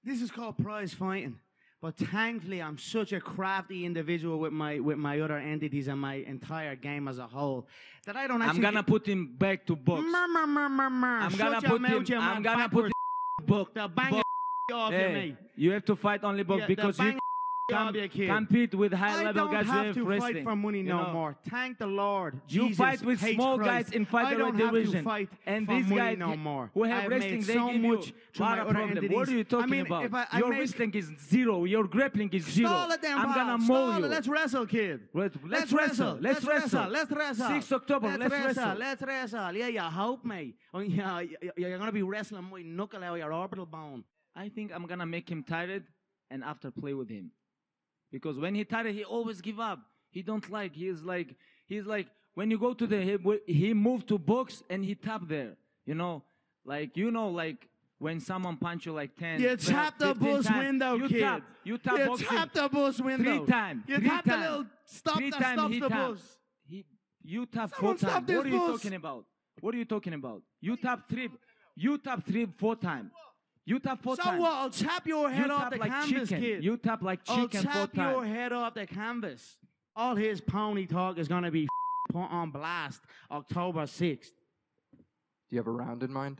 This 0.03 0.21
is 0.21 0.29
called 0.29 0.57
prize 0.59 0.93
fighting. 0.93 1.39
But 1.81 1.97
thankfully, 1.97 2.61
I'm 2.61 2.77
such 2.77 3.11
a 3.11 3.19
crafty 3.19 3.85
individual 3.85 4.37
with 4.39 4.53
my 4.53 4.79
with 4.79 4.97
my 4.97 5.19
other 5.19 5.37
entities 5.37 5.87
and 5.87 5.99
my 5.99 6.15
entire 6.15 6.75
game 6.75 7.07
as 7.07 7.17
a 7.17 7.25
whole 7.27 7.67
that 8.05 8.15
I 8.15 8.27
don't 8.27 8.41
I'm 8.41 8.61
gonna 8.61 8.83
put 8.83 9.05
him 9.07 9.35
back 9.35 9.65
to 9.65 9.75
box. 9.75 10.03
Mur, 10.09 10.27
mur, 10.27 10.47
mur, 10.47 10.69
mur, 10.69 10.89
mur. 10.91 11.19
I'm 11.21 11.31
Shut 11.31 11.39
gonna 11.39 11.61
put 11.61 11.81
mouth, 11.81 11.91
him. 11.91 12.05
you 12.07 12.17
I'm 12.19 12.41
gonna 12.43 12.69
put 12.69 12.85
him 12.85 12.91
book. 13.45 13.73
The 13.73 13.87
bang 13.87 14.11
box. 14.11 14.23
off 14.73 14.91
you, 14.91 14.97
Hey, 14.97 15.13
mate. 15.13 15.35
you 15.57 15.71
have 15.71 15.83
to 15.85 15.95
fight 15.95 16.23
only 16.23 16.43
box 16.43 16.59
Yeah, 16.61 16.67
because 16.67 16.99
you 16.99 17.17
bang 17.69 17.87
job, 17.87 17.95
you 17.95 18.09
kid. 18.09 18.27
compete 18.29 18.75
with 18.75 18.93
I 18.93 18.97
high-level 18.97 19.33
don't 19.45 19.51
guys 19.53 19.65
have 19.67 19.93
to 19.95 20.03
wrestling. 20.03 20.33
fight 20.35 20.43
for 20.43 20.55
money 20.55 20.79
you 20.79 20.83
no 20.85 21.03
know? 21.03 21.13
more. 21.13 21.35
Thank 21.49 21.77
the 21.77 21.87
Lord. 21.87 22.39
You 22.47 22.63
Jesus 22.63 22.77
fight 22.77 23.01
with 23.03 23.19
small 23.19 23.57
Christ. 23.57 23.87
guys 23.89 23.95
in 23.95 24.01
I 24.01 24.05
featherweight 24.05 24.37
don't 24.37 24.59
have 24.59 24.73
division, 24.73 24.93
to 24.93 25.03
fight 25.03 25.29
and 25.45 25.65
for 25.65 25.73
these 25.75 25.85
money 25.87 26.01
guys 26.01 26.17
no 26.17 26.35
more. 26.35 26.71
who 26.73 26.83
have 26.83 27.03
I 27.03 27.07
wrestling, 27.07 27.31
made 27.35 27.43
they 27.43 27.53
so 27.53 27.71
give 27.71 27.81
much 27.81 28.07
you 28.07 28.13
through 28.33 28.45
lot 28.45 28.57
my 28.57 28.63
of 28.63 28.69
problem. 28.69 29.11
What 29.13 29.27
are 29.27 29.31
you 29.31 29.43
talking 29.43 29.63
I 29.63 29.67
mean, 29.67 29.85
about? 29.85 30.05
if 30.05 30.13
I, 30.13 30.25
I 30.31 30.39
Your 30.39 30.49
make, 30.49 30.59
wrestling 30.59 30.93
is 30.95 31.11
zero. 31.29 31.63
Your 31.65 31.83
grappling 31.87 32.29
is 32.33 32.43
zero. 32.45 32.69
Stall 32.69 32.91
it 32.91 33.01
then, 33.01 33.17
I'm 33.17 33.33
gonna 33.33 33.57
mow 33.57 33.97
you. 33.97 34.05
Let's 34.07 34.27
wrestle, 34.27 34.65
kid. 34.65 35.01
Let- 35.13 35.33
let's 35.47 35.71
wrestle. 35.71 36.17
Let's 36.19 36.43
wrestle. 36.45 36.89
Let's 36.89 37.11
wrestle. 37.11 37.47
6 37.47 37.71
October, 37.71 38.07
Let's, 38.07 38.19
let's 38.19 38.31
wrestle. 38.33 38.63
wrestle. 38.63 38.77
Let's 38.79 39.01
wrestle. 39.01 39.51
Yeah, 39.55 39.67
you 39.67 39.79
hope, 39.81 40.25
mate. 40.25 40.55
Oh, 40.73 40.79
yeah, 40.79 41.19
you- 41.21 41.37
you're 41.57 41.77
gonna 41.77 41.91
be 41.91 42.03
wrestling 42.03 42.43
my 42.51 42.61
knuckle 42.61 43.03
of 43.03 43.17
your 43.17 43.31
orbital 43.33 43.65
bone. 43.65 44.03
I 44.35 44.49
think 44.49 44.71
I'm 44.73 44.85
gonna 44.85 45.05
make 45.05 45.29
him 45.29 45.43
tired 45.43 45.85
and 46.29 46.43
after 46.43 46.71
play 46.71 46.93
with 46.93 47.09
him. 47.09 47.31
Because 48.13 48.37
when 48.37 48.53
he 48.53 48.63
tired, 48.63 48.93
he 48.93 49.03
always 49.03 49.41
give 49.41 49.59
up. 49.59 49.79
He 50.11 50.21
don't 50.21 50.47
like. 50.51 50.75
He's 50.75 51.01
like 51.01 51.35
he's 51.65 51.85
like 51.87 52.07
when 52.35 52.51
you 52.51 52.59
go 52.59 52.75
to 52.75 52.85
the 52.85 53.01
he, 53.01 53.17
he 53.51 53.73
moved 53.73 54.07
to 54.09 54.19
box 54.19 54.61
and 54.69 54.85
he 54.85 54.93
tap 54.93 55.23
there. 55.27 55.57
You 55.83 55.95
know, 55.95 56.21
like 56.63 56.95
you 56.95 57.09
know, 57.09 57.29
like 57.29 57.67
when 57.97 58.19
someone 58.19 58.57
punch 58.57 58.85
you 58.85 58.93
like 58.93 59.15
10 59.17 59.41
You 59.41 59.57
12, 59.57 59.61
tap 59.65 59.97
the 59.97 60.13
15 60.13 60.31
bus 60.31 60.45
times, 60.45 60.65
window, 60.67 60.95
you 60.95 61.07
kid. 61.07 61.19
Tap, 61.21 61.41
you 61.63 61.77
tap 61.79 61.97
you 61.97 62.05
boxing 62.05 62.27
tap 62.27 62.53
the 62.53 62.69
bus 62.69 63.01
window. 63.01 63.23
three 63.23 63.45
time. 63.47 63.83
You 63.87 63.97
three 63.97 64.09
tap 64.09 64.25
time. 64.25 64.39
the 64.41 64.49
little 64.49 64.65
stop 64.85 65.17
three 65.17 65.29
that 65.31 65.41
time 65.41 65.57
stops 65.57 65.73
he 65.73 65.79
the 65.79 65.89
tap. 65.89 66.07
bus. 66.07 66.37
He, 66.69 66.85
you 67.23 67.45
tap 67.47 67.71
Someone 67.75 67.97
four 67.97 68.09
times. 68.09 68.29
What 68.29 68.45
are 68.45 68.49
you 68.49 68.59
bus. 68.59 68.71
talking 68.81 68.93
about? 68.93 69.25
What 69.59 69.73
are 69.73 69.77
you 69.77 69.85
talking 69.85 70.13
about? 70.13 70.41
You 70.61 70.77
tap 70.77 71.09
three. 71.09 71.29
You 71.75 71.97
tap 71.97 72.23
three 72.27 72.45
four 72.59 72.75
times. 72.75 73.11
You 73.65 73.79
tap 73.79 74.01
four 74.03 74.15
So 74.15 74.23
times. 74.23 74.41
what? 74.41 74.51
I'll 74.51 74.69
tap 74.69 75.07
your 75.07 75.29
You 75.29 75.35
head 75.35 75.49
off 75.51 75.69
the 75.71 75.77
like 75.77 75.91
canvas, 75.91 76.29
chicken. 76.29 76.43
kid. 76.43 76.63
You 76.63 76.77
tap 76.77 77.01
like 77.01 77.23
chicken 77.23 77.41
I'll 77.41 77.47
chicken 77.47 77.63
four 77.71 77.87
tap 77.87 77.95
your 77.95 78.21
times. 78.23 78.27
head 78.35 78.51
off 78.53 78.73
the 78.73 78.85
canvas. 78.85 79.57
All 79.95 80.15
his 80.15 80.41
pony 80.41 80.85
talk 80.85 81.17
is 81.17 81.27
gonna 81.27 81.51
be 81.51 81.67
put 82.11 82.19
on 82.19 82.51
blast 82.51 83.01
October 83.31 83.83
6th. 83.83 84.31
Do 84.91 85.55
you 85.55 85.57
have 85.59 85.67
a 85.67 85.71
round 85.71 86.03
in 86.03 86.11
mind? 86.11 86.39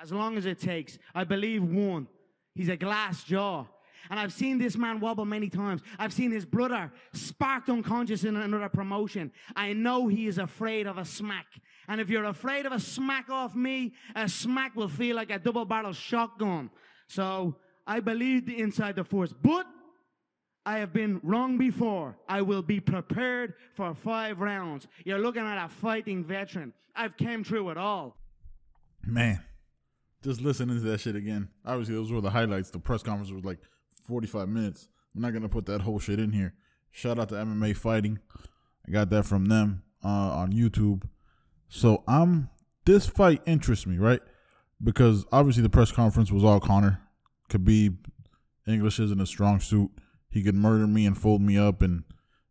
As 0.00 0.12
long 0.12 0.36
as 0.36 0.46
it 0.46 0.58
takes. 0.60 0.98
I 1.14 1.24
believe 1.24 1.62
one. 1.62 2.06
He's 2.54 2.68
a 2.68 2.76
glass 2.76 3.22
jaw. 3.24 3.66
And 4.10 4.18
I've 4.18 4.32
seen 4.32 4.58
this 4.58 4.76
man 4.76 5.00
wobble 5.00 5.24
many 5.24 5.48
times. 5.48 5.82
I've 5.98 6.12
seen 6.12 6.30
his 6.30 6.46
brother 6.46 6.90
sparked 7.12 7.68
unconscious 7.68 8.24
in 8.24 8.36
another 8.36 8.68
promotion. 8.68 9.32
I 9.54 9.72
know 9.72 10.06
he 10.06 10.26
is 10.28 10.38
afraid 10.38 10.86
of 10.86 10.98
a 10.98 11.04
smack. 11.04 11.46
And 11.88 12.00
if 12.00 12.10
you're 12.10 12.24
afraid 12.26 12.66
of 12.66 12.72
a 12.72 12.80
smack 12.80 13.30
off 13.30 13.54
me, 13.54 13.94
a 14.14 14.28
smack 14.28 14.76
will 14.76 14.88
feel 14.88 15.16
like 15.16 15.30
a 15.30 15.38
double 15.38 15.64
barrel 15.64 15.92
shotgun. 15.92 16.70
So 17.06 17.56
I 17.86 18.00
believe 18.00 18.46
the 18.46 18.60
inside 18.60 18.96
the 18.96 19.04
force. 19.04 19.32
But 19.32 19.66
I 20.66 20.78
have 20.78 20.92
been 20.92 21.18
wrong 21.22 21.56
before. 21.56 22.18
I 22.28 22.42
will 22.42 22.60
be 22.60 22.78
prepared 22.78 23.54
for 23.74 23.94
five 23.94 24.38
rounds. 24.38 24.86
You're 25.04 25.18
looking 25.18 25.42
at 25.42 25.64
a 25.64 25.68
fighting 25.68 26.24
veteran. 26.24 26.74
I've 26.94 27.16
came 27.16 27.42
through 27.42 27.70
it 27.70 27.78
all. 27.78 28.18
Man, 29.06 29.42
just 30.22 30.42
listening 30.42 30.76
to 30.76 30.82
that 30.90 31.00
shit 31.00 31.16
again. 31.16 31.48
Obviously, 31.64 31.94
those 31.94 32.12
were 32.12 32.20
the 32.20 32.28
highlights. 32.28 32.70
The 32.70 32.78
press 32.78 33.02
conference 33.02 33.32
was 33.32 33.44
like 33.44 33.60
45 34.02 34.48
minutes. 34.48 34.88
I'm 35.14 35.22
not 35.22 35.32
gonna 35.32 35.48
put 35.48 35.64
that 35.66 35.80
whole 35.80 35.98
shit 35.98 36.20
in 36.20 36.32
here. 36.32 36.52
Shout 36.90 37.18
out 37.18 37.30
to 37.30 37.36
MMA 37.36 37.74
Fighting. 37.74 38.18
I 38.86 38.90
got 38.90 39.08
that 39.10 39.24
from 39.24 39.46
them 39.46 39.84
uh, 40.04 40.08
on 40.08 40.52
YouTube. 40.52 41.04
So 41.68 42.02
I'm 42.08 42.50
this 42.84 43.06
fight 43.06 43.42
interests 43.46 43.86
me, 43.86 43.98
right? 43.98 44.20
Because 44.82 45.26
obviously 45.32 45.62
the 45.62 45.68
press 45.68 45.92
conference 45.92 46.32
was 46.32 46.44
all 46.44 46.60
Conor. 46.60 47.00
Khabib, 47.50 47.96
English 48.66 48.98
isn't 49.00 49.20
a 49.20 49.26
strong 49.26 49.60
suit. 49.60 49.90
He 50.30 50.42
could 50.42 50.54
murder 50.54 50.86
me 50.86 51.06
and 51.06 51.16
fold 51.16 51.40
me 51.40 51.56
up, 51.56 51.82
and 51.82 52.04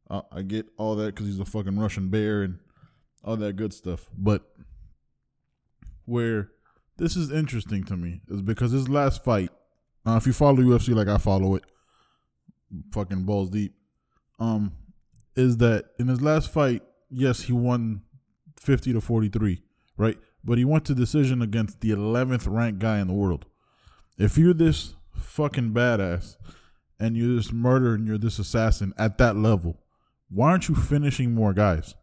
uh, 0.10 0.22
I 0.32 0.42
get 0.42 0.66
all 0.78 0.96
that 0.96 1.16
because 1.16 1.28
he's 1.28 1.40
a 1.40 1.46
fucking 1.46 1.78
Russian 1.78 2.10
bear 2.10 2.42
and 2.42 2.60
all 3.24 3.38
that 3.38 3.56
good 3.56 3.74
stuff. 3.74 4.08
But 4.18 4.44
where 6.06 6.50
this 6.98 7.16
is 7.16 7.32
interesting 7.32 7.84
to 7.86 7.98
me 7.98 8.22
is 8.30 8.42
because 8.42 8.72
his 8.72 8.90
last 8.90 9.24
fight, 9.24 9.50
uh, 10.06 10.16
if 10.16 10.26
you 10.26 10.34
follow 10.34 10.56
UFC 10.56 10.96
like 10.96 11.08
I 11.08 11.18
follow 11.18 11.56
it, 11.56 11.64
fucking 12.92 13.24
balls 13.24 13.50
deep, 13.50 13.76
um, 14.40 14.72
is 15.36 15.58
that 15.58 15.86
in 16.00 16.08
his 16.08 16.22
last 16.22 16.52
fight, 16.52 16.82
yes, 17.10 17.42
he 17.42 17.54
won 17.54 18.02
50 18.60 18.94
to 18.94 19.02
43, 19.02 19.62
right? 19.98 20.18
But 20.44 20.58
he 20.58 20.66
went 20.66 20.86
to 20.86 20.96
decision 20.96 21.42
against 21.42 21.82
the 21.82 21.92
11th 21.92 22.48
ranked 22.48 22.80
guy 22.80 23.00
in 23.00 23.08
the 23.08 23.14
world. 23.14 23.46
If 24.18 24.38
you're 24.38 24.54
this 24.54 24.96
fucking 25.14 25.72
badass 25.72 26.38
and 27.00 27.16
you're 27.18 27.36
this 27.36 27.52
murderer 27.52 27.96
and 27.96 28.08
you're 28.08 28.18
this 28.18 28.40
assassin 28.40 28.94
at 28.98 29.18
that 29.18 29.36
level, 29.36 29.78
why 30.30 30.52
aren't 30.52 30.70
you 30.70 30.76
finishing 30.76 31.34
more 31.34 31.54
guys? 31.54 31.96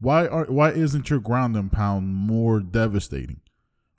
Why 0.00 0.26
are 0.26 0.44
why 0.44 0.70
isn't 0.70 1.10
your 1.10 1.20
ground 1.20 1.56
and 1.56 1.72
pound 1.72 2.14
more 2.14 2.60
devastating? 2.60 3.40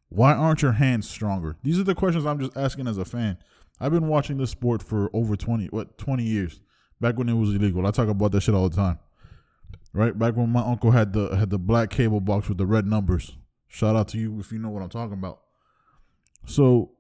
Why 0.10 0.34
aren't 0.34 0.62
your 0.62 0.74
hands 0.74 1.10
stronger? 1.10 1.58
These 1.63 1.79
are 1.79 1.84
the 1.84 1.96
questions 1.96 2.25
I'm 2.25 2.39
just 2.39 2.55
asking 2.55 2.88
as 2.88 2.98
a 2.98 3.05
fan. 3.05 3.38
I've 3.79 3.91
been 3.91 4.08
watching 4.08 4.38
this 4.38 4.51
sport 4.51 4.84
for 4.84 5.10
over 5.13 5.36
20 5.36 5.67
what 5.67 5.98
20 5.98 6.24
years. 6.24 6.62
Back 7.01 7.17
when 7.17 7.29
it 7.29 7.34
was 7.34 7.53
illegal. 7.53 7.88
I 7.88 7.91
talk 7.91 8.10
about 8.10 8.31
that 8.34 8.41
shit 8.41 8.53
all 8.55 8.67
the 8.67 8.75
time. 8.75 9.00
Right? 9.93 10.17
Back 10.17 10.36
when 10.36 10.50
my 10.50 10.62
uncle 10.62 10.91
had 10.91 11.13
the 11.13 11.36
had 11.36 11.50
the 11.50 11.58
black 11.58 11.89
cable 11.89 12.19
box 12.19 12.48
with 12.48 12.58
the 12.58 12.65
red 12.65 12.86
numbers. 12.86 13.36
Shout 13.67 13.96
out 13.96 14.08
to 14.10 14.17
you 14.17 14.39
if 14.39 14.51
you 14.51 14.60
know 14.60 14.69
what 14.69 14.84
I'm 14.84 14.89
talking 14.89 15.13
about. 15.13 15.41
So 16.46 16.91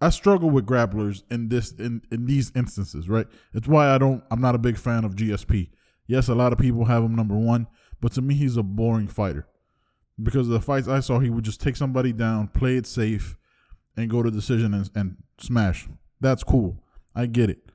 I 0.00 0.10
struggle 0.10 0.50
with 0.50 0.66
grapplers 0.66 1.22
in 1.30 1.48
this 1.48 1.72
in, 1.72 2.02
in 2.10 2.26
these 2.26 2.52
instances, 2.54 3.08
right? 3.08 3.26
It's 3.52 3.68
why 3.68 3.90
I 3.90 3.98
don't 3.98 4.22
I'm 4.30 4.40
not 4.40 4.54
a 4.54 4.58
big 4.58 4.76
fan 4.76 5.04
of 5.04 5.14
GSP. 5.14 5.70
Yes, 6.06 6.28
a 6.28 6.34
lot 6.34 6.52
of 6.52 6.58
people 6.58 6.84
have 6.84 7.02
him 7.02 7.14
number 7.14 7.36
one, 7.36 7.66
but 8.00 8.12
to 8.12 8.22
me 8.22 8.34
he's 8.34 8.56
a 8.56 8.62
boring 8.62 9.08
fighter. 9.08 9.48
Because 10.22 10.46
the 10.46 10.60
fights 10.60 10.86
I 10.86 11.00
saw, 11.00 11.18
he 11.18 11.30
would 11.30 11.44
just 11.44 11.60
take 11.60 11.74
somebody 11.74 12.12
down, 12.12 12.48
play 12.48 12.76
it 12.76 12.86
safe, 12.86 13.36
and 13.96 14.10
go 14.10 14.22
to 14.22 14.30
decision 14.30 14.74
and, 14.74 14.88
and 14.94 15.16
smash. 15.38 15.88
That's 16.20 16.44
cool. 16.44 16.82
I 17.14 17.26
get 17.26 17.50
it. 17.50 17.70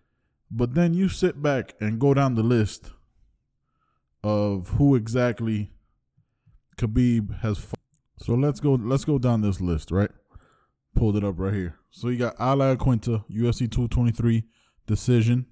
But 0.51 0.73
then 0.73 0.93
you 0.93 1.09
sit 1.09 1.41
back 1.41 1.75
and 1.81 1.99
go 1.99 2.13
down 2.13 2.35
the 2.35 2.43
list 2.43 2.91
of 4.23 4.69
who 4.69 4.95
exactly 4.95 5.71
Khabib 6.77 7.39
has. 7.41 7.67
So 8.17 8.33
let's 8.33 8.59
go 8.59 8.73
let's 8.73 9.05
go 9.05 9.17
down 9.17 9.41
this 9.41 9.61
list, 9.61 9.91
right? 9.91 10.11
Pulled 10.95 11.17
it 11.17 11.23
up 11.23 11.35
right 11.38 11.53
here. 11.53 11.75
So 11.91 12.09
you 12.09 12.17
got 12.17 12.39
Al 12.39 12.57
Iaquinta, 12.57 13.23
UFC 13.29 13.69
223 13.71 14.43
decision, 14.85 15.45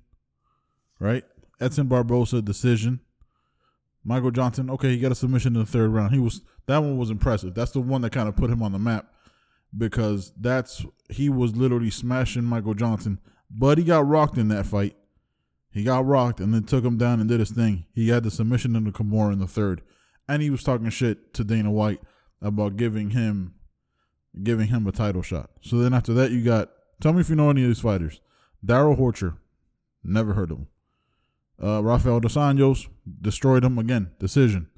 right? 0.99 1.23
Edson 1.59 1.87
Barbosa 1.87 2.43
decision. 2.43 3.01
Michael 4.03 4.31
Johnson, 4.31 4.69
okay, 4.69 4.89
he 4.89 4.99
got 4.99 5.11
a 5.11 5.15
submission 5.15 5.55
in 5.55 5.61
the 5.61 5.65
third 5.65 5.89
round. 5.89 6.13
He 6.13 6.19
was 6.19 6.41
that 6.67 6.77
one 6.77 6.97
was 6.97 7.09
impressive. 7.09 7.53
That's 7.53 7.71
the 7.71 7.81
one 7.81 8.01
that 8.01 8.11
kind 8.11 8.29
of 8.29 8.35
put 8.35 8.49
him 8.49 8.63
on 8.63 8.71
the 8.71 8.79
map 8.79 9.11
because 9.75 10.31
that's 10.39 10.85
he 11.09 11.29
was 11.29 11.55
literally 11.55 11.89
smashing 11.89 12.43
Michael 12.43 12.73
Johnson, 12.73 13.19
but 13.49 13.77
he 13.77 13.83
got 13.83 14.07
rocked 14.07 14.37
in 14.37 14.47
that 14.49 14.65
fight. 14.65 14.95
He 15.77 15.83
got 15.83 16.07
rocked 16.07 16.39
and 16.39 16.51
then 16.55 16.63
took 16.63 16.83
him 16.83 16.97
down 16.97 17.19
and 17.19 17.29
did 17.29 17.39
his 17.39 17.51
thing. 17.51 17.85
He 17.93 18.09
had 18.09 18.23
the 18.23 18.31
submission 18.31 18.75
in 18.75 18.85
the 18.85 18.91
Kimura 18.91 19.31
in 19.31 19.37
the 19.37 19.45
third, 19.45 19.83
and 20.27 20.41
he 20.41 20.49
was 20.49 20.63
talking 20.63 20.89
shit 20.89 21.35
to 21.35 21.43
Dana 21.43 21.69
White 21.69 22.01
about 22.41 22.77
giving 22.77 23.11
him 23.11 23.53
giving 24.41 24.69
him 24.69 24.87
a 24.87 24.91
title 24.91 25.21
shot. 25.21 25.51
So 25.61 25.77
then 25.77 25.93
after 25.93 26.15
that, 26.15 26.31
you 26.31 26.43
got 26.43 26.71
tell 26.99 27.13
me 27.13 27.21
if 27.21 27.29
you 27.29 27.35
know 27.35 27.51
any 27.51 27.61
of 27.61 27.67
these 27.67 27.79
fighters. 27.79 28.21
Darrell 28.65 28.95
Horcher, 28.95 29.37
never 30.03 30.33
heard 30.33 30.49
of 30.49 30.57
him. 30.57 30.67
Uh, 31.61 31.83
Rafael 31.83 32.21
dos 32.21 32.33
Anjos 32.33 32.87
destroyed 33.21 33.63
him 33.63 33.77
again. 33.77 34.09
Decision. 34.19 34.69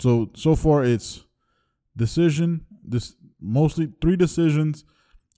So 0.00 0.32
so 0.34 0.56
far 0.56 0.82
it's 0.82 1.26
decision. 1.96 2.66
This 2.82 3.14
mostly 3.40 3.92
three 4.02 4.16
decisions 4.16 4.84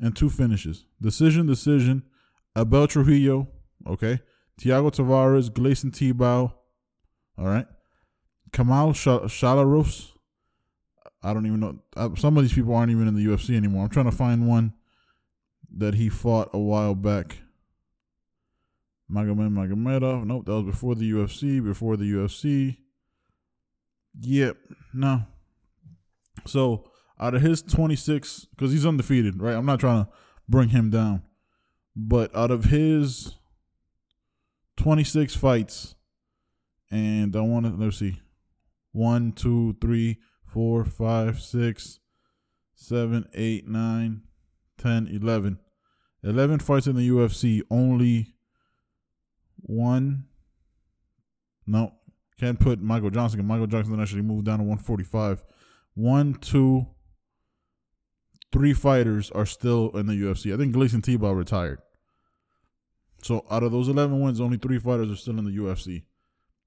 and 0.01 0.17
two 0.17 0.31
finishes. 0.31 0.87
Decision, 1.03 1.47
decision. 1.47 2.05
Abel 2.57 2.87
Trujillo, 2.87 3.49
okay. 3.87 4.21
Thiago 4.61 4.91
Tavares, 4.91 5.51
Gleison 5.51 5.91
Tibau, 5.91 6.53
all 7.39 7.47
right. 7.47 7.67
Kamal 8.53 8.93
Sh-. 8.93 9.07
I 11.25 11.33
don't 11.33 11.47
even 11.47 11.61
know. 11.61 11.79
Uh, 11.97 12.11
some 12.17 12.37
of 12.37 12.43
these 12.43 12.53
people 12.53 12.75
aren't 12.75 12.91
even 12.91 13.09
in 13.09 13.15
the 13.15 13.25
UFC 13.25 13.57
anymore. 13.57 13.85
I'm 13.85 13.91
trying 13.91 14.11
to 14.11 14.17
find 14.17 14.49
one 14.49 14.75
that 15.77 15.95
he 15.95 16.09
fought 16.09 16.51
a 16.53 16.59
while 16.59 16.95
back. 16.95 17.39
Magomed 19.11 19.53
Magomedov. 19.53 20.25
Nope, 20.25 20.47
that 20.47 20.53
was 20.53 20.65
before 20.65 20.95
the 20.95 21.11
UFC. 21.11 21.63
Before 21.63 21.97
the 21.97 22.11
UFC. 22.11 22.79
Yep. 24.21 24.57
No. 24.93 25.23
So 26.47 26.91
out 27.21 27.35
of 27.35 27.43
his 27.43 27.63
26, 27.63 28.47
because 28.47 28.73
he's 28.73 28.87
undefeated, 28.87 29.41
right? 29.41 29.55
I'm 29.55 29.67
not 29.67 29.81
trying 29.81 30.05
to 30.05 30.11
bring 30.49 30.71
him 30.71 30.91
down, 30.91 31.23
but 31.95 32.35
out 32.35 32.51
of 32.51 32.65
his 32.65 33.35
26 34.83 35.37
fights, 35.37 35.95
and 36.91 37.37
I 37.37 37.41
want 37.41 37.67
to 37.67 37.73
let's 37.73 37.99
see, 37.99 38.21
one, 38.91 39.31
two, 39.31 39.77
three, 39.81 40.19
four, 40.45 40.85
five, 40.85 41.41
six, 41.41 42.01
seven, 42.75 43.29
eight, 43.33 43.69
nine, 43.69 44.23
ten, 44.77 45.07
eleven. 45.07 45.61
11 46.25 46.59
fights 46.59 46.89
in 46.89 46.97
the 46.97 47.09
UFC, 47.09 47.63
only 47.71 48.35
one. 49.57 50.25
No, 51.65 51.95
can't 52.41 52.59
put 52.59 52.81
Michael 52.81 53.11
Johnson. 53.11 53.45
Michael 53.47 53.69
Johnson 53.69 54.01
actually 54.01 54.23
moved 54.23 54.47
down 54.47 54.59
to 54.59 54.65
145. 54.65 55.45
One, 55.95 56.35
two, 56.35 56.87
three 58.53 58.73
fighters 58.73 59.31
are 59.31 59.47
still 59.47 59.91
in 59.97 60.07
the 60.07 60.15
UFC. 60.15 60.53
I 60.53 60.57
think 60.57 60.75
Gleison 60.75 61.03
Tibau 61.03 61.37
retired. 61.37 61.81
So 63.23 63.45
out 63.51 63.63
of 63.63 63.73
those 63.73 63.89
11 63.89 64.21
wins, 64.21 64.41
only 64.41 64.59
three 64.59 64.79
fighters 64.79 65.11
are 65.11 65.17
still 65.17 65.39
in 65.39 65.45
the 65.45 65.57
UFC. 65.57 66.03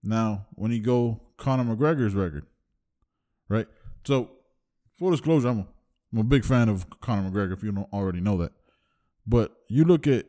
Now, 0.04 0.48
when 0.54 0.72
you 0.72 0.82
go 0.82 1.22
Conor 1.38 1.76
McGregor's 1.76 2.14
record, 2.14 2.46
right? 3.50 3.68
So, 4.06 4.32
full 4.98 5.12
disclosure, 5.12 5.50
I'm 5.50 5.60
a, 5.60 5.68
I'm 6.14 6.20
a 6.20 6.24
big 6.24 6.46
fan 6.46 6.70
of 6.70 6.90
Conor 7.02 7.30
McGregor. 7.30 7.54
If 7.54 7.64
you 7.64 7.72
don't 7.72 7.92
already 7.92 8.22
know 8.22 8.38
that, 8.38 8.52
but 9.28 9.56
you 9.68 9.84
look 9.84 10.08
at 10.08 10.26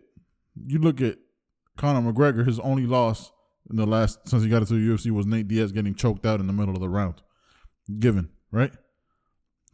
you 0.67 0.79
look 0.79 1.01
at 1.01 1.19
Conor 1.77 2.13
McGregor. 2.13 2.47
His 2.47 2.59
only 2.61 2.87
loss 2.87 3.31
in 3.71 3.77
the 3.77 3.87
last 3.87 4.27
since 4.27 4.43
he 4.43 4.49
got 4.49 4.63
into 4.63 4.75
the 4.75 4.81
UFC 4.81 5.11
was 5.11 5.27
Nate 5.27 5.47
Diaz 5.47 5.73
getting 5.73 5.95
choked 5.95 6.25
out 6.25 6.41
in 6.41 6.47
the 6.47 6.53
middle 6.53 6.75
of 6.75 6.81
the 6.81 6.89
round, 6.89 7.23
given 8.01 8.31
right. 8.51 8.73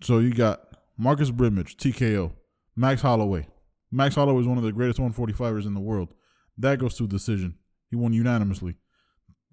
So 0.02 0.18
you 0.18 0.34
got 0.34 0.60
Marcus 0.98 1.30
Brimage, 1.30 1.76
TKO, 1.76 2.32
Max 2.76 3.02
Holloway. 3.02 3.46
Max 3.92 4.16
Holloway 4.16 4.40
is 4.40 4.48
one 4.48 4.58
of 4.58 4.64
the 4.64 4.72
greatest 4.72 4.98
145ers 4.98 5.66
in 5.66 5.74
the 5.74 5.80
world. 5.80 6.12
That 6.58 6.78
goes 6.78 6.96
to 6.96 7.06
decision. 7.06 7.56
He 7.90 7.96
won 7.96 8.12
unanimously. 8.12 8.76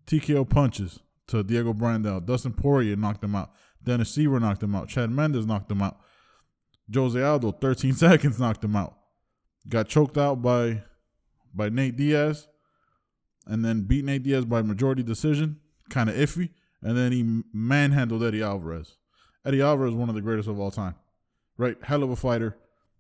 TKO 0.06 0.50
punches 0.50 1.00
to 1.28 1.44
Diego 1.44 1.74
Brandao. 1.74 2.26
Dustin 2.26 2.54
Poirier 2.54 2.96
knocked 2.96 3.24
him 3.24 3.36
out. 3.36 3.52
Dennis 3.84 4.16
Siver 4.16 4.42
knocked 4.42 4.64
him 4.64 4.76
out. 4.76 4.90
Chad 4.90 5.12
Mendes 5.12 5.46
knocked 5.46 5.72
him 5.72 5.82
out. 5.82 6.00
Jose 6.94 7.22
Aldo, 7.22 7.52
13 7.52 7.94
seconds 7.96 8.40
knocked 8.40 8.64
him 8.64 8.76
out. 8.76 8.98
Got 9.68 9.88
choked 9.88 10.18
out 10.18 10.42
by 10.42 10.84
by 11.54 11.70
Nate 11.70 11.96
Diaz, 11.96 12.48
and 13.46 13.66
then 13.66 13.82
beat 13.82 14.06
Nate 14.06 14.24
Diaz 14.24 14.46
by 14.46 14.62
majority 14.62 15.04
decision. 15.04 15.60
Kind 15.90 16.10
of 16.10 16.16
iffy. 16.16 16.50
And 16.82 16.98
then 16.98 17.12
he 17.12 17.44
manhandled 17.54 18.24
Eddie 18.24 18.44
Alvarez. 18.44 18.98
Eddie 19.46 19.62
Alvarez 19.62 19.94
one 19.94 20.10
of 20.10 20.16
the 20.16 20.22
greatest 20.22 20.48
of 20.48 20.60
all 20.60 20.72
time. 20.72 20.96
Right? 21.58 21.78
Hell 21.84 22.04
of 22.04 22.10
a 22.10 22.16
fighter. 22.16 22.58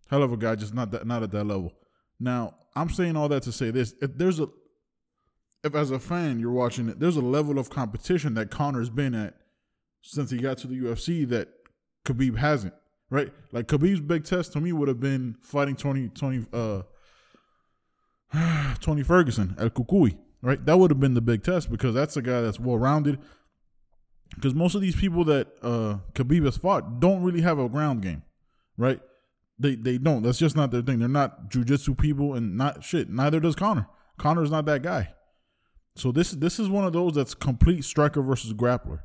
Hell 0.09 0.23
of 0.23 0.33
a 0.33 0.37
guy, 0.37 0.55
just 0.55 0.73
not 0.73 0.91
that 0.91 1.05
not 1.07 1.23
at 1.23 1.31
that 1.31 1.45
level. 1.45 1.73
Now, 2.19 2.55
I'm 2.75 2.89
saying 2.89 3.15
all 3.15 3.29
that 3.29 3.43
to 3.43 3.51
say 3.51 3.71
this. 3.71 3.93
If 4.01 4.17
there's 4.17 4.39
a 4.39 4.47
if 5.63 5.75
as 5.75 5.91
a 5.91 5.99
fan 5.99 6.39
you're 6.39 6.51
watching 6.51 6.89
it, 6.89 6.99
there's 6.99 7.17
a 7.17 7.21
level 7.21 7.59
of 7.59 7.69
competition 7.69 8.33
that 8.35 8.49
Conor's 8.49 8.89
been 8.89 9.13
at 9.13 9.35
since 10.01 10.31
he 10.31 10.37
got 10.37 10.57
to 10.59 10.67
the 10.67 10.79
UFC 10.79 11.27
that 11.29 11.49
Khabib 12.05 12.37
hasn't. 12.37 12.73
Right? 13.09 13.33
Like 13.51 13.67
Khabib's 13.67 14.01
big 14.01 14.23
test 14.23 14.53
to 14.53 14.61
me 14.61 14.71
would 14.71 14.87
have 14.87 14.99
been 14.99 15.35
fighting 15.41 15.75
Tony 15.75 16.09
Tony 16.09 16.45
uh 16.53 16.83
Tony 18.81 19.03
Ferguson 19.03 19.55
El 19.57 19.69
Cucuy. 19.69 20.17
Right? 20.41 20.63
That 20.65 20.77
would 20.77 20.91
have 20.91 20.99
been 20.99 21.15
the 21.15 21.21
big 21.21 21.43
test 21.43 21.71
because 21.71 21.93
that's 21.93 22.15
a 22.15 22.21
guy 22.21 22.41
that's 22.41 22.59
well 22.59 22.77
rounded. 22.77 23.19
Because 24.35 24.53
most 24.53 24.75
of 24.75 24.81
these 24.81 24.95
people 24.95 25.23
that 25.25 25.47
uh 25.61 25.97
Khabib 26.13 26.45
has 26.45 26.57
fought 26.57 26.99
don't 26.99 27.23
really 27.23 27.41
have 27.41 27.59
a 27.59 27.67
ground 27.67 28.03
game. 28.03 28.23
Right? 28.77 29.01
They 29.59 29.75
they 29.75 29.97
don't. 29.97 30.23
That's 30.23 30.39
just 30.39 30.55
not 30.55 30.71
their 30.71 30.81
thing. 30.81 30.99
They're 30.99 31.09
not 31.09 31.51
jujitsu 31.51 31.97
people 31.97 32.33
and 32.33 32.57
not 32.57 32.83
shit. 32.83 33.09
Neither 33.09 33.39
does 33.39 33.55
Conor. 33.55 33.87
Conor's 34.17 34.51
not 34.51 34.65
that 34.65 34.81
guy. 34.81 35.13
So 35.95 36.11
this 36.11 36.31
this 36.31 36.59
is 36.59 36.69
one 36.69 36.85
of 36.85 36.93
those 36.93 37.13
that's 37.13 37.33
complete 37.33 37.83
striker 37.83 38.21
versus 38.21 38.53
grappler. 38.53 39.01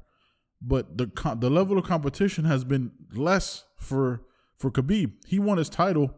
But 0.62 0.96
the 0.96 1.10
the 1.38 1.50
level 1.50 1.76
of 1.76 1.84
competition 1.84 2.44
has 2.44 2.64
been 2.64 2.92
less 3.12 3.64
for 3.76 4.22
for 4.56 4.70
Khabib. 4.70 5.12
He 5.26 5.40
won 5.40 5.58
his 5.58 5.68
title 5.68 6.14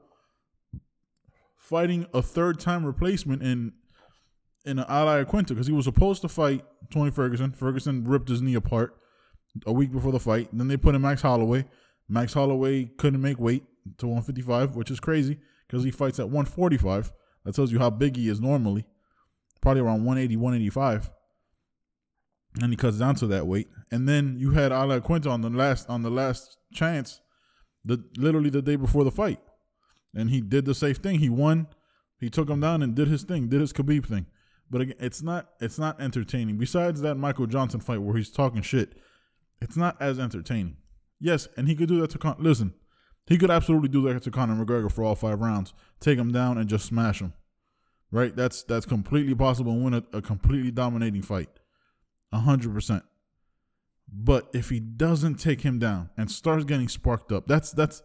fighting 1.57 2.07
a 2.13 2.21
third 2.21 2.61
time 2.61 2.85
replacement 2.85 3.43
in 3.43 3.73
in 4.67 4.79
an 4.79 4.85
Al 4.89 5.07
Iaquinta 5.07 5.49
because 5.49 5.67
he 5.67 5.73
was 5.73 5.87
supposed 5.87 6.21
to 6.23 6.29
fight 6.29 6.65
Tony 6.91 7.11
Ferguson. 7.11 7.53
Ferguson 7.53 8.05
ripped 8.05 8.29
his 8.29 8.43
knee 8.43 8.55
apart 8.55 8.99
a 9.65 9.73
week 9.73 9.93
before 9.93 10.13
the 10.13 10.21
fight. 10.21 10.49
Then 10.53 10.69
they 10.69 10.77
put 10.77 10.95
in 10.95 11.01
Max 11.01 11.23
Holloway. 11.23 11.65
Max 12.09 12.35
Holloway 12.35 12.85
couldn't 12.99 13.23
make 13.23 13.39
weight 13.39 13.65
to 13.99 14.07
155, 14.07 14.77
which 14.77 14.91
is 14.91 15.01
crazy 15.01 15.39
because 15.67 15.85
he 15.85 15.91
fights 15.91 16.19
at 16.19 16.27
145. 16.27 17.13
That 17.45 17.55
tells 17.55 17.73
you 17.73 17.79
how 17.79 17.91
big 17.91 18.17
he 18.17 18.29
is 18.29 18.41
normally. 18.41 18.87
Probably 19.61 19.83
around 19.83 20.05
180, 20.05 20.37
185. 20.37 21.11
And 22.61 22.71
he 22.71 22.77
cuts 22.77 22.99
down 22.99 23.15
to 23.17 23.27
that 23.29 23.47
weight. 23.47 23.69
And 23.91 24.09
then 24.09 24.37
you 24.39 24.53
had 24.53 24.73
Al 24.73 24.89
Iaquinta 24.89 25.31
on 25.31 25.43
the 25.43 25.51
last 25.51 25.89
on 25.89 26.03
the 26.03 26.11
last 26.11 26.59
chance, 26.73 27.21
the 27.85 28.03
literally 28.17 28.51
the 28.51 28.63
day 28.63 28.77
before 28.77 29.05
the 29.05 29.11
fight. 29.11 29.41
And 30.15 30.31
he 30.31 30.41
did 30.41 30.65
the 30.65 30.75
safe 30.75 30.99
thing. 30.99 31.19
He 31.19 31.29
won. 31.29 31.69
He 32.19 32.31
took 32.31 32.49
him 32.49 32.61
down 32.61 32.83
and 32.83 32.95
did 32.95 33.09
his 33.09 33.25
thing, 33.25 33.49
did 33.49 33.61
his 33.61 33.73
Khabib 33.73 34.07
thing. 34.07 34.27
But 34.71 34.81
again, 34.81 34.97
it's 34.99 35.23
not 35.23 35.51
it's 35.61 35.79
not 35.79 36.01
entertaining. 36.01 36.57
Besides 36.57 37.03
that 37.03 37.17
Michael 37.17 37.47
Johnson 37.47 37.81
fight 37.81 38.01
where 38.01 38.17
he's 38.17 38.31
talking 38.31 38.63
shit, 38.63 38.95
it's 39.61 39.77
not 39.77 40.01
as 40.01 40.19
entertaining. 40.19 40.79
Yes, 41.21 41.49
and 41.57 41.69
he 41.69 41.75
could 41.75 41.89
do 41.89 42.01
that 42.01 42.11
to 42.11 42.19
Con- 42.19 42.37
listen. 42.39 42.75
He 43.27 43.39
could 43.39 43.51
absolutely 43.51 43.89
do 43.89 44.03
that 44.03 44.23
to 44.23 44.31
Conor 44.31 44.65
McGregor 44.65 44.91
for 44.91 45.05
all 45.05 45.17
five 45.17 45.41
rounds, 45.41 45.75
take 46.01 46.19
him 46.19 46.33
down 46.33 46.59
and 46.59 46.69
just 46.69 46.87
smash 46.87 47.21
him. 47.21 47.33
Right? 48.13 48.35
That's 48.35 48.63
that's 48.63 48.87
completely 48.87 49.35
possible 49.35 49.73
and 49.73 49.85
win 49.85 49.95
a, 49.95 50.05
a 50.17 50.23
completely 50.23 50.71
dominating 50.71 51.23
fight. 51.23 51.49
Hundred 52.33 52.75
percent. 52.75 53.03
But 54.13 54.49
if 54.53 54.71
he 54.71 54.79
doesn't 54.79 55.37
take 55.37 55.63
him 55.63 55.79
down 55.79 56.11
and 56.17 56.31
starts 56.31 56.65
getting 56.65 56.89
sparked 56.89 57.33
up, 57.33 57.47
that's 57.47 57.73
that's 57.73 58.03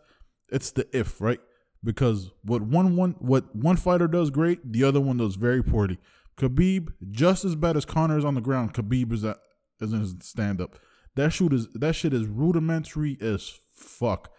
it's 0.49 0.71
the 0.71 0.87
if, 0.95 1.21
right? 1.21 1.39
Because 1.83 2.31
what 2.43 2.61
one 2.61 2.95
one 2.95 3.15
what 3.19 3.55
one 3.55 3.75
fighter 3.75 4.07
does 4.07 4.29
great, 4.29 4.71
the 4.71 4.83
other 4.83 5.01
one 5.01 5.17
does 5.17 5.35
very 5.35 5.63
poorly. 5.63 5.99
Khabib, 6.37 6.93
just 7.11 7.45
as 7.45 7.55
bad 7.55 7.77
as 7.77 7.85
Conor 7.85 8.17
is 8.17 8.25
on 8.25 8.35
the 8.35 8.41
ground, 8.41 8.73
Khabib 8.73 9.11
is 9.11 9.23
at 9.23 9.37
is 9.79 9.93
in 9.93 9.99
his 9.99 10.15
stand 10.21 10.61
up. 10.61 10.77
That 11.15 11.33
shoot 11.33 11.53
is 11.53 11.67
that 11.73 11.93
shit 11.93 12.13
is 12.13 12.27
rudimentary 12.27 13.17
as 13.21 13.59
fuck. 13.71 14.31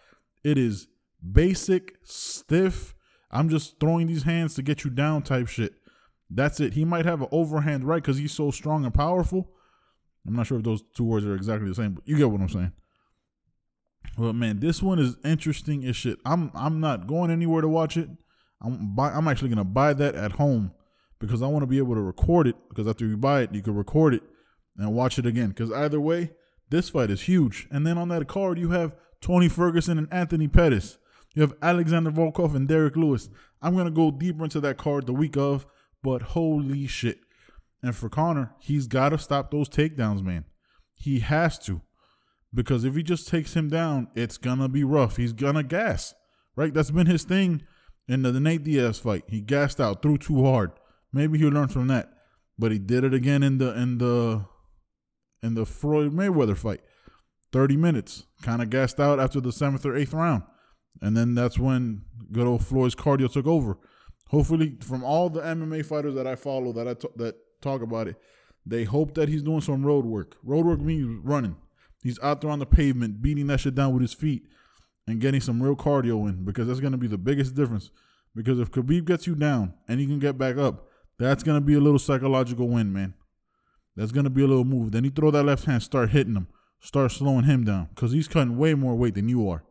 It 0.44 0.58
is 0.58 0.88
basic, 1.32 1.96
stiff. 2.02 2.94
I'm 3.30 3.48
just 3.48 3.80
throwing 3.80 4.06
these 4.06 4.24
hands 4.24 4.54
to 4.54 4.62
get 4.62 4.84
you 4.84 4.90
down 4.90 5.22
type 5.22 5.48
shit. 5.48 5.74
That's 6.28 6.60
it. 6.60 6.74
He 6.74 6.84
might 6.84 7.04
have 7.04 7.22
an 7.22 7.28
overhand 7.30 7.84
right 7.84 8.02
because 8.02 8.18
he's 8.18 8.32
so 8.32 8.50
strong 8.50 8.84
and 8.84 8.94
powerful. 8.94 9.50
I'm 10.26 10.34
not 10.34 10.46
sure 10.46 10.58
if 10.58 10.64
those 10.64 10.82
two 10.94 11.04
words 11.04 11.26
are 11.26 11.34
exactly 11.34 11.68
the 11.68 11.74
same, 11.74 11.94
but 11.94 12.06
you 12.06 12.16
get 12.16 12.30
what 12.30 12.40
I'm 12.40 12.48
saying. 12.48 12.72
But 14.16 14.34
man, 14.34 14.60
this 14.60 14.82
one 14.82 14.98
is 14.98 15.16
interesting 15.24 15.84
as 15.84 15.96
shit. 15.96 16.18
I'm 16.24 16.50
I'm 16.54 16.80
not 16.80 17.06
going 17.06 17.30
anywhere 17.30 17.62
to 17.62 17.68
watch 17.68 17.96
it. 17.96 18.08
I'm 18.60 18.94
buy, 18.94 19.10
I'm 19.10 19.28
actually 19.28 19.48
gonna 19.48 19.64
buy 19.64 19.94
that 19.94 20.14
at 20.14 20.32
home 20.32 20.72
because 21.18 21.42
I 21.42 21.46
want 21.46 21.62
to 21.62 21.66
be 21.66 21.78
able 21.78 21.94
to 21.94 22.00
record 22.00 22.46
it. 22.46 22.56
Because 22.68 22.86
after 22.86 23.06
you 23.06 23.16
buy 23.16 23.42
it, 23.42 23.54
you 23.54 23.62
can 23.62 23.74
record 23.74 24.14
it 24.14 24.22
and 24.76 24.92
watch 24.94 25.18
it 25.18 25.26
again. 25.26 25.48
Because 25.48 25.72
either 25.72 26.00
way, 26.00 26.32
this 26.70 26.90
fight 26.90 27.10
is 27.10 27.22
huge. 27.22 27.68
And 27.70 27.86
then 27.86 27.98
on 27.98 28.08
that 28.08 28.28
card, 28.28 28.58
you 28.58 28.70
have 28.70 28.94
Tony 29.22 29.48
Ferguson 29.48 29.96
and 29.96 30.12
Anthony 30.12 30.48
Pettis. 30.48 30.98
You 31.34 31.42
have 31.42 31.54
Alexander 31.62 32.10
Volkov 32.10 32.54
and 32.54 32.68
Derrick 32.68 32.96
Lewis. 32.96 33.30
I'm 33.62 33.74
gonna 33.74 33.90
go 33.90 34.10
deeper 34.10 34.44
into 34.44 34.60
that 34.60 34.76
card 34.76 35.06
the 35.06 35.14
week 35.14 35.36
of, 35.36 35.64
but 36.02 36.20
holy 36.22 36.86
shit. 36.86 37.20
And 37.82 37.96
for 37.96 38.10
Conor, 38.10 38.54
he's 38.60 38.86
gotta 38.86 39.16
stop 39.16 39.50
those 39.50 39.68
takedowns, 39.68 40.22
man. 40.22 40.44
He 40.94 41.20
has 41.20 41.58
to. 41.60 41.80
Because 42.52 42.84
if 42.84 42.94
he 42.94 43.02
just 43.02 43.28
takes 43.28 43.54
him 43.54 43.68
down, 43.68 44.08
it's 44.14 44.36
gonna 44.36 44.68
be 44.68 44.84
rough. 44.84 45.16
He's 45.16 45.32
gonna 45.32 45.62
gas. 45.62 46.14
Right? 46.54 46.74
That's 46.74 46.90
been 46.90 47.06
his 47.06 47.24
thing 47.24 47.62
in 48.08 48.22
the, 48.22 48.32
the 48.32 48.40
Nate 48.40 48.64
Diaz 48.64 48.98
fight. 48.98 49.24
He 49.28 49.40
gassed 49.40 49.80
out, 49.80 50.02
threw 50.02 50.18
too 50.18 50.44
hard. 50.44 50.72
Maybe 51.12 51.38
he'll 51.38 51.48
learn 51.48 51.68
from 51.68 51.86
that. 51.86 52.12
But 52.58 52.72
he 52.72 52.78
did 52.78 53.04
it 53.04 53.14
again 53.14 53.42
in 53.42 53.58
the 53.58 53.72
in 53.78 53.98
the 53.98 54.44
in 55.42 55.54
the 55.54 55.64
Floyd 55.64 56.12
Mayweather 56.12 56.56
fight. 56.56 56.80
30 57.52 57.76
minutes. 57.76 58.26
Kind 58.42 58.62
of 58.62 58.70
gassed 58.70 58.98
out 58.98 59.20
after 59.20 59.40
the 59.40 59.52
seventh 59.52 59.86
or 59.86 59.96
eighth 59.96 60.12
round. 60.12 60.42
And 61.00 61.16
then 61.16 61.34
that's 61.34 61.58
when 61.58 62.02
good 62.30 62.46
old 62.46 62.64
Floyd's 62.64 62.94
cardio 62.94 63.30
took 63.32 63.46
over. 63.46 63.78
Hopefully, 64.28 64.76
from 64.80 65.04
all 65.04 65.28
the 65.28 65.40
MMA 65.40 65.84
fighters 65.84 66.14
that 66.14 66.26
I 66.26 66.36
follow 66.36 66.72
that 66.72 66.88
I 66.88 66.94
t- 66.94 67.08
that 67.16 67.36
talk 67.60 67.82
about 67.82 68.08
it, 68.08 68.16
they 68.64 68.84
hope 68.84 69.14
that 69.14 69.28
he's 69.28 69.42
doing 69.42 69.60
some 69.60 69.84
road 69.84 70.04
work. 70.04 70.36
Road 70.42 70.64
work 70.64 70.80
means 70.80 71.20
running. 71.24 71.56
He's 72.02 72.18
out 72.20 72.40
there 72.40 72.50
on 72.50 72.58
the 72.58 72.66
pavement, 72.66 73.22
beating 73.22 73.46
that 73.48 73.60
shit 73.60 73.74
down 73.74 73.92
with 73.92 74.02
his 74.02 74.14
feet, 74.14 74.46
and 75.06 75.20
getting 75.20 75.40
some 75.40 75.62
real 75.62 75.76
cardio 75.76 76.28
in 76.28 76.44
because 76.44 76.66
that's 76.66 76.80
going 76.80 76.92
to 76.92 76.98
be 76.98 77.06
the 77.06 77.18
biggest 77.18 77.54
difference. 77.54 77.90
Because 78.34 78.58
if 78.58 78.70
Khabib 78.70 79.04
gets 79.04 79.26
you 79.26 79.34
down 79.34 79.74
and 79.86 80.00
you 80.00 80.06
can 80.06 80.18
get 80.18 80.38
back 80.38 80.56
up, 80.56 80.88
that's 81.18 81.42
going 81.42 81.60
to 81.60 81.64
be 81.64 81.74
a 81.74 81.80
little 81.80 81.98
psychological 81.98 82.68
win, 82.68 82.92
man. 82.92 83.14
That's 83.96 84.12
going 84.12 84.24
to 84.24 84.30
be 84.30 84.42
a 84.42 84.46
little 84.46 84.64
move. 84.64 84.92
Then 84.92 85.04
you 85.04 85.10
throw 85.10 85.30
that 85.30 85.42
left 85.42 85.66
hand, 85.66 85.82
start 85.82 86.10
hitting 86.10 86.34
him, 86.34 86.48
start 86.82 87.12
slowing 87.12 87.44
him 87.44 87.64
down 87.64 87.88
because 87.94 88.12
he's 88.12 88.28
cutting 88.28 88.58
way 88.58 88.74
more 88.74 88.94
weight 88.94 89.14
than 89.14 89.28
you 89.28 89.48
are. 89.48 89.64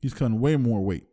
He's 0.00 0.12
cutting 0.12 0.40
way 0.40 0.56
more 0.56 0.84
weight. 0.84 1.04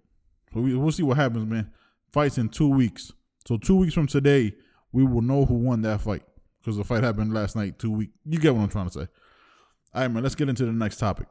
So 0.54 0.60
we, 0.60 0.76
we'll 0.76 0.92
see 0.92 1.04
what 1.04 1.18
happens, 1.18 1.50
man. 1.50 1.72
Fights 2.12 2.38
in 2.38 2.50
two 2.50 2.68
weeks. 2.68 3.14
So 3.48 3.58
two 3.58 3.78
weeks 3.78 3.94
from 3.94 4.08
today, 4.08 4.54
we 4.92 5.06
will 5.06 5.22
know 5.22 5.46
who 5.46 5.54
won 5.54 5.82
that 5.84 6.02
fight 6.02 6.24
because 6.60 6.76
the 6.76 6.84
fight 6.84 7.04
happened 7.04 7.34
last 7.34 7.56
night. 7.56 7.80
Two 7.80 7.92
weeks. 7.92 8.12
You 8.26 8.40
get 8.40 8.54
what 8.54 8.62
I'm 8.62 8.70
trying 8.70 8.88
to 8.88 8.94
say. 8.94 9.08
All 9.94 10.02
right, 10.02 10.12
man. 10.12 10.24
Let's 10.24 10.36
get 10.36 10.50
into 10.50 10.66
the 10.66 10.74
next 10.74 10.98
topic. 10.98 11.28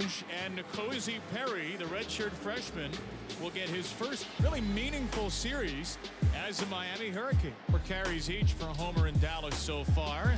And 0.00 0.56
N'Kosi 0.56 1.20
Perry, 1.34 1.76
the 1.76 1.84
redshirt 1.84 2.32
freshman, 2.32 2.90
will 3.42 3.50
get 3.50 3.68
his 3.68 3.92
first 3.92 4.26
really 4.42 4.62
meaningful 4.62 5.28
series 5.28 5.98
as 6.48 6.62
a 6.62 6.66
Miami 6.66 7.10
Hurricane. 7.10 7.52
Four 7.68 7.80
carries 7.86 8.30
each 8.30 8.54
for 8.54 8.64
Homer 8.64 9.08
and 9.08 9.20
Dallas 9.20 9.56
so 9.56 9.84
far. 9.84 10.32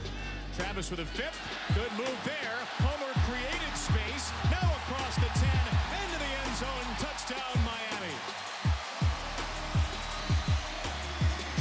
Travis 0.59 0.91
with 0.91 0.99
a 0.99 1.05
fifth. 1.05 1.39
Good 1.77 1.93
move 1.97 2.19
there. 2.25 2.59
Homer 2.83 3.13
created 3.23 3.75
space. 3.79 4.33
Now 4.51 4.67
across 4.83 5.15
the 5.15 5.31
10, 5.31 5.47
into 5.47 6.19
the 6.19 6.31
end 6.43 6.57
zone. 6.59 6.89
Touchdown, 6.99 7.55
Miami. 7.63 8.15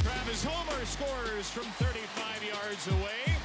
Travis 0.02 0.42
Homer 0.42 0.84
scores 0.86 1.48
from 1.50 1.70
35 1.78 2.42
yards 2.42 2.88
away. 2.98 3.38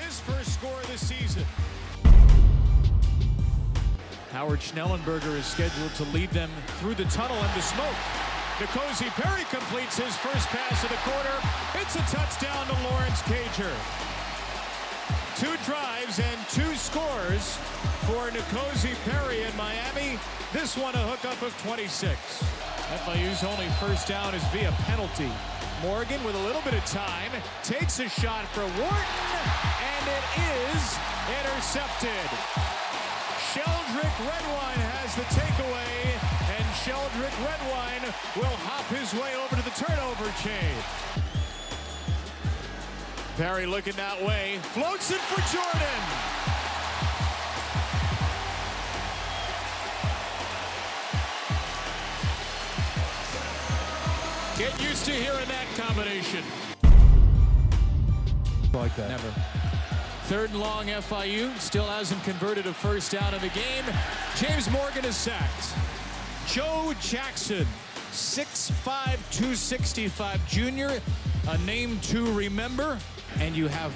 His 0.00 0.18
first 0.20 0.54
score 0.54 0.80
of 0.80 0.90
the 0.90 0.96
season. 0.96 1.44
Howard 4.36 4.60
Schnellenberger 4.60 5.34
is 5.34 5.46
scheduled 5.46 5.94
to 5.94 6.04
lead 6.12 6.28
them 6.28 6.50
through 6.76 6.94
the 6.94 7.06
tunnel 7.06 7.38
into 7.42 7.62
smoke. 7.62 7.96
N'Kosi 8.60 9.08
Perry 9.16 9.44
completes 9.48 9.96
his 9.96 10.14
first 10.18 10.46
pass 10.52 10.84
of 10.84 10.90
the 10.90 11.00
quarter. 11.08 11.32
It's 11.80 11.96
a 11.96 12.04
touchdown 12.12 12.66
to 12.68 12.76
Lawrence 12.84 13.22
Cager. 13.24 13.72
Two 15.40 15.56
drives 15.64 16.20
and 16.20 16.36
two 16.52 16.68
scores 16.76 17.56
for 18.04 18.28
N'Kosi 18.28 18.92
Perry 19.08 19.40
in 19.40 19.56
Miami. 19.56 20.20
This 20.52 20.76
one 20.76 20.94
a 20.94 21.04
hookup 21.08 21.40
of 21.40 21.56
26. 21.62 22.12
FIU's 23.08 23.42
only 23.42 23.68
first 23.80 24.06
down 24.06 24.34
is 24.34 24.44
via 24.52 24.70
penalty. 24.84 25.32
Morgan 25.80 26.22
with 26.24 26.34
a 26.34 26.44
little 26.44 26.60
bit 26.60 26.74
of 26.74 26.84
time 26.84 27.32
takes 27.64 28.00
a 28.00 28.08
shot 28.10 28.44
for 28.52 28.68
Wharton, 28.76 29.40
and 29.80 30.04
it 30.12 30.24
is 30.76 30.84
intercepted. 31.40 32.85
Sheldrick 33.56 34.18
Redwine 34.20 34.84
has 35.00 35.16
the 35.16 35.22
takeaway, 35.32 36.12
and 36.52 36.66
Sheldrick 36.84 37.32
Redwine 37.40 38.04
will 38.36 38.56
hop 38.68 38.84
his 38.92 39.14
way 39.14 39.34
over 39.34 39.56
to 39.56 39.62
the 39.64 39.70
turnover 39.70 40.30
chain. 40.44 40.76
Perry 43.38 43.64
looking 43.64 43.94
that 43.94 44.22
way, 44.22 44.58
floats 44.74 45.10
it 45.10 45.20
for 45.20 45.40
Jordan. 45.56 46.02
Get 54.58 54.78
used 54.82 55.06
to 55.06 55.12
hearing 55.12 55.48
that 55.48 55.66
combination. 55.76 56.44
Like 58.74 58.94
that. 58.96 59.08
Never. 59.08 59.55
Third 60.26 60.50
and 60.50 60.58
long 60.58 60.86
FIU 60.86 61.56
still 61.60 61.86
hasn't 61.86 62.20
converted 62.24 62.66
a 62.66 62.74
first 62.74 63.12
down 63.12 63.32
in 63.32 63.40
the 63.40 63.48
game. 63.50 63.84
James 64.34 64.68
Morgan 64.72 65.04
is 65.04 65.14
sacked. 65.14 65.72
Joe 66.48 66.92
Jackson, 67.00 67.64
6'5", 68.10 68.72
265 69.30 70.48
junior, 70.48 71.00
a 71.48 71.58
name 71.58 72.00
to 72.00 72.24
remember, 72.32 72.98
and 73.38 73.54
you 73.54 73.68
have 73.68 73.94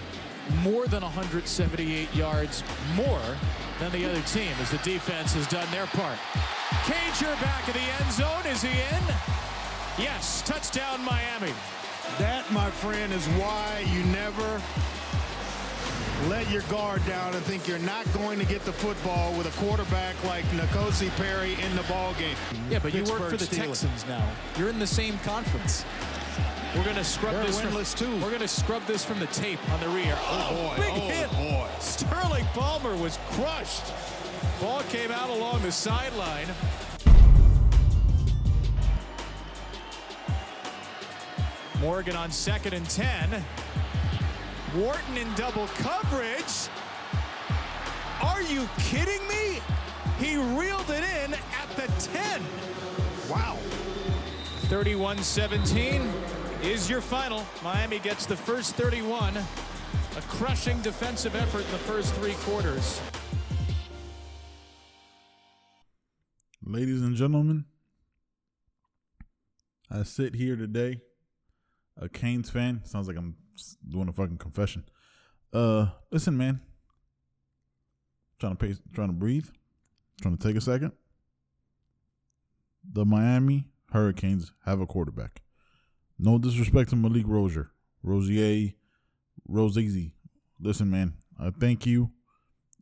more 0.63 0.87
than 0.87 1.03
178 1.03 2.15
yards 2.15 2.63
more 2.95 3.37
than 3.81 3.91
the 3.91 4.09
other 4.09 4.23
team 4.23 4.53
as 4.61 4.71
the 4.71 4.79
defense 4.79 5.35
has 5.35 5.49
done 5.49 5.67
their 5.73 5.87
part. 5.87 6.19
Cager 6.87 7.41
back 7.43 7.67
in 7.67 7.75
the 7.75 7.81
end 7.81 8.13
zone. 8.13 8.47
Is 8.47 8.63
he 8.63 8.71
in? 8.71 9.05
Yes, 9.99 10.43
touchdown 10.43 11.05
Miami. 11.05 11.53
That, 12.19 12.49
my 12.53 12.71
friend, 12.71 13.13
is 13.13 13.27
why 13.31 13.85
you 13.93 14.05
never 14.05 14.63
let 16.29 16.51
your 16.51 16.63
guard 16.63 17.05
down 17.07 17.35
and 17.35 17.43
think 17.45 17.67
you're 17.67 17.79
not 17.79 18.11
going 18.13 18.39
to 18.39 18.45
get 18.45 18.65
the 18.65 18.73
football 18.73 19.33
with 19.39 19.47
a 19.47 19.59
quarterback 19.65 20.15
like 20.25 20.45
N'Kosi 20.47 21.09
Perry 21.17 21.55
in 21.55 21.75
the 21.77 21.83
ball 21.85 22.13
game. 22.19 22.37
Yeah, 22.69 22.79
but 22.79 22.93
you 22.95 23.05
work 23.05 23.31
for 23.31 23.37
the 23.37 23.45
Steelers. 23.45 23.81
Texans 23.83 24.07
now. 24.07 24.29
You're 24.59 24.69
in 24.69 24.79
the 24.79 24.87
same 24.87 25.19
conference. 25.21 25.85
We're 26.77 26.85
gonna 26.85 27.03
scrub 27.03 27.33
They're 27.33 27.45
this. 27.47 27.61
winless, 27.61 27.97
from, 27.97 28.21
too. 28.21 28.25
We're 28.25 28.31
gonna 28.31 28.47
scrub 28.47 28.87
this 28.87 29.05
from 29.05 29.19
the 29.19 29.27
tape 29.29 29.59
on 29.73 29.81
the 29.81 29.89
rear. 29.89 30.17
Oh, 30.21 30.73
boy. 30.77 30.83
big 30.83 30.93
Oh, 30.95 31.09
hit! 31.09 31.31
boy. 31.33 31.69
Sterling 31.81 32.45
Palmer 32.53 32.97
was 32.97 33.19
crushed. 33.33 33.93
Ball 34.61 34.83
came 34.85 35.11
out 35.11 35.31
along 35.31 35.63
the 35.63 35.73
sideline. 35.73 36.47
Morgan 41.81 42.15
on 42.15 42.31
second 42.31 42.75
and 42.75 42.89
ten. 42.89 43.43
Wharton 44.75 45.17
in 45.17 45.33
double 45.35 45.67
coverage. 45.79 46.69
Are 48.23 48.43
you 48.43 48.69
kidding 48.79 49.21
me? 49.27 49.61
He 50.19 50.37
reeled 50.37 50.91
it 50.91 51.03
in 51.03 51.35
at 51.35 51.69
the 51.75 51.91
10. 52.13 52.41
Wow. 53.29 53.59
31-17 54.69 56.09
is 56.63 56.89
your 56.89 57.01
final. 57.01 57.45
Miami 57.65 57.99
gets 57.99 58.27
the 58.27 58.37
first 58.37 58.77
31. 58.77 59.37
A 59.37 60.21
crushing 60.29 60.81
defensive 60.83 61.35
effort 61.35 61.65
in 61.65 61.71
the 61.73 61.79
first 61.79 62.15
three 62.15 62.35
quarters. 62.35 63.01
Ladies 66.65 67.03
and 67.03 67.17
gentlemen, 67.17 67.65
I 69.91 70.05
sit 70.05 70.37
here 70.37 70.55
today, 70.55 71.01
a 72.01 72.09
Canes 72.09 72.51
fan. 72.51 72.83
Sounds 72.85 73.09
like 73.09 73.17
I'm 73.17 73.35
doing 73.89 74.09
a 74.09 74.13
fucking 74.13 74.39
confession. 74.39 74.85
Uh, 75.53 75.87
listen, 76.11 76.37
man. 76.37 76.61
Trying 78.39 78.57
to 78.57 78.67
pay, 78.67 78.75
trying 78.95 79.09
to 79.09 79.15
breathe, 79.15 79.47
trying 80.23 80.37
to 80.37 80.47
take 80.47 80.57
a 80.57 80.61
second. 80.61 80.93
The 82.91 83.05
Miami 83.05 83.67
Hurricanes 83.93 84.53
have 84.65 84.81
a 84.81 84.87
quarterback. 84.87 85.43
No 86.19 86.39
disrespect 86.39 86.91
to 86.91 86.97
Malik 86.97 87.25
Rozier, 87.27 87.71
Rosier, 88.03 88.73
Rosizy. 89.49 90.13
Listen, 90.59 90.91
man. 90.91 91.15
I 91.39 91.51
thank 91.51 91.87
you. 91.87 92.11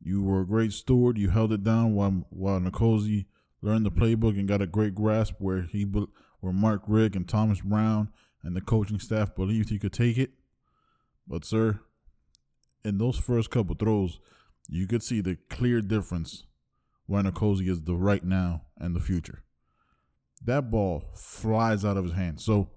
You 0.01 0.23
were 0.23 0.41
a 0.41 0.47
great 0.47 0.73
steward. 0.73 1.19
You 1.19 1.31
held 1.31 1.53
it 1.53 1.65
down 1.65 1.95
while 1.95 2.27
while 2.31 2.61
N'Kosi 2.61 3.27
learned 3.63 3.87
the 3.87 3.91
playbook 3.91 4.39
and 4.39 4.49
got 4.49 4.63
a 4.63 4.67
great 4.67 4.95
grasp 4.95 5.35
where 5.39 5.63
he 5.63 5.83
where 6.41 6.53
Mark 6.53 6.83
Richt 6.87 7.17
and 7.17 7.29
Thomas 7.29 7.61
Brown 7.61 8.11
and 8.43 8.55
the 8.55 8.61
coaching 8.61 9.01
staff 9.01 9.35
believed 9.35 9.69
he 9.69 9.79
could 9.79 9.93
take 9.93 10.19
it. 10.19 10.31
But 11.29 11.45
sir, 11.45 11.81
in 12.85 12.99
those 12.99 13.19
first 13.19 13.51
couple 13.51 13.75
throws, 13.75 14.19
you 14.69 14.87
could 14.87 15.03
see 15.03 15.21
the 15.21 15.37
clear 15.51 15.81
difference 15.81 16.45
where 17.07 17.23
N'Kosi 17.23 17.69
is 17.69 17.83
the 17.83 17.95
right 17.95 18.25
now 18.25 18.63
and 18.79 18.95
the 18.95 19.01
future. 19.01 19.43
That 20.45 20.71
ball 20.71 21.05
flies 21.15 21.85
out 21.85 21.97
of 21.97 22.05
his 22.05 22.15
hand. 22.15 22.41
So 22.41 22.71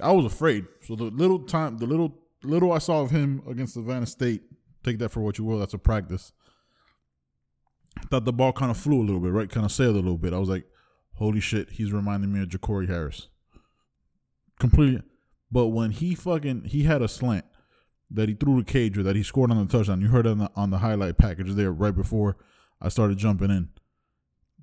I 0.00 0.12
was 0.12 0.26
afraid. 0.26 0.66
So 0.86 0.94
the 0.94 1.04
little 1.04 1.40
time, 1.40 1.78
the 1.78 1.86
little 1.86 2.18
little 2.42 2.72
I 2.72 2.78
saw 2.78 3.00
of 3.00 3.10
him 3.10 3.42
against 3.48 3.74
Savannah 3.74 4.06
State, 4.06 4.42
take 4.82 4.98
that 4.98 5.10
for 5.10 5.20
what 5.20 5.38
you 5.38 5.44
will. 5.44 5.58
That's 5.58 5.74
a 5.74 5.78
practice. 5.78 6.32
I 7.98 8.02
thought 8.06 8.24
the 8.24 8.32
ball 8.32 8.52
kind 8.52 8.70
of 8.70 8.76
flew 8.76 9.00
a 9.00 9.04
little 9.04 9.20
bit, 9.20 9.32
right? 9.32 9.48
Kind 9.48 9.66
of 9.66 9.72
sailed 9.72 9.96
a 9.96 10.00
little 10.00 10.18
bit. 10.18 10.32
I 10.32 10.38
was 10.38 10.48
like, 10.48 10.66
holy 11.14 11.40
shit, 11.40 11.70
he's 11.70 11.92
reminding 11.92 12.32
me 12.32 12.42
of 12.42 12.48
Jacory 12.48 12.88
Harris. 12.88 13.28
Completely. 14.58 15.02
But 15.50 15.68
when 15.68 15.90
he 15.90 16.14
fucking 16.14 16.64
he 16.64 16.84
had 16.84 17.02
a 17.02 17.08
slant 17.08 17.44
that 18.14 18.28
he 18.28 18.34
threw 18.34 18.62
to 18.62 18.72
Cage 18.72 18.98
or 18.98 19.02
that 19.02 19.16
he 19.16 19.22
scored 19.22 19.50
on 19.50 19.64
the 19.64 19.70
touchdown. 19.70 20.00
You 20.00 20.08
heard 20.08 20.26
on 20.26 20.38
the 20.38 20.50
on 20.54 20.70
the 20.70 20.78
highlight 20.78 21.18
package 21.18 21.52
there 21.52 21.72
right 21.72 21.94
before 21.94 22.36
I 22.80 22.88
started 22.88 23.18
jumping 23.18 23.50
in. 23.50 23.70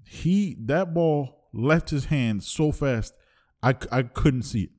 He 0.05 0.55
that 0.61 0.93
ball 0.93 1.49
left 1.53 1.89
his 1.89 2.05
hand 2.05 2.43
so 2.43 2.71
fast, 2.71 3.13
I 3.61 3.75
I 3.91 4.03
couldn't 4.03 4.43
see 4.43 4.63
it. 4.63 4.69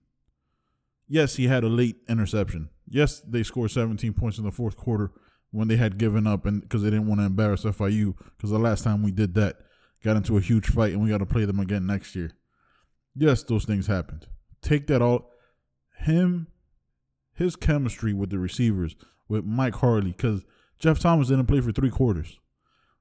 Yes, 1.09 1.37
he 1.37 1.49
had 1.49 1.65
a 1.65 1.69
late 1.69 1.97
interception. 2.09 2.71
Yes, 2.89 3.21
they 3.21 3.43
scored 3.43 3.71
17 3.71 4.13
points 4.13 4.39
in 4.39 4.45
the 4.45 4.53
fourth 4.53 4.77
quarter 4.77 5.13
when 5.51 5.69
they 5.69 5.77
had 5.77 5.99
given 5.99 6.27
up 6.27 6.47
and 6.47 6.61
because 6.63 6.83
they 6.83 6.91
didn't 6.91 7.09
want 7.09 7.21
to 7.21 7.27
embarrass 7.27 7.65
FIU 7.65 8.15
because 8.37 8.51
the 8.51 8.59
last 8.59 8.85
time 8.85 9.03
we 9.03 9.11
did 9.11 9.35
that 9.35 9.57
got 10.05 10.17
into 10.17 10.37
a 10.37 10.41
huge 10.41 10.67
fight 10.67 10.93
and 10.93 11.03
we 11.03 11.11
got 11.11 11.19
to 11.19 11.27
play 11.27 11.45
them 11.45 11.61
again 11.61 11.87
next 11.87 12.15
year. 12.15 12.33
Yes, 13.15 13.43
those 13.43 13.65
things 13.65 13.87
happened. 13.87 14.27
Take 14.63 14.87
that 14.87 15.03
all 15.03 15.31
him 15.99 16.47
his 17.41 17.57
chemistry 17.57 18.13
with 18.13 18.29
the 18.29 18.39
receivers 18.39 18.95
with 19.27 19.47
Mike 19.47 19.77
Harley 19.77 20.13
because 20.13 20.45
Jeff 20.79 20.99
Thomas 20.99 21.29
didn't 21.29 21.47
play 21.47 21.63
for 21.63 21.73
three 21.73 21.89
quarters. 21.89 22.39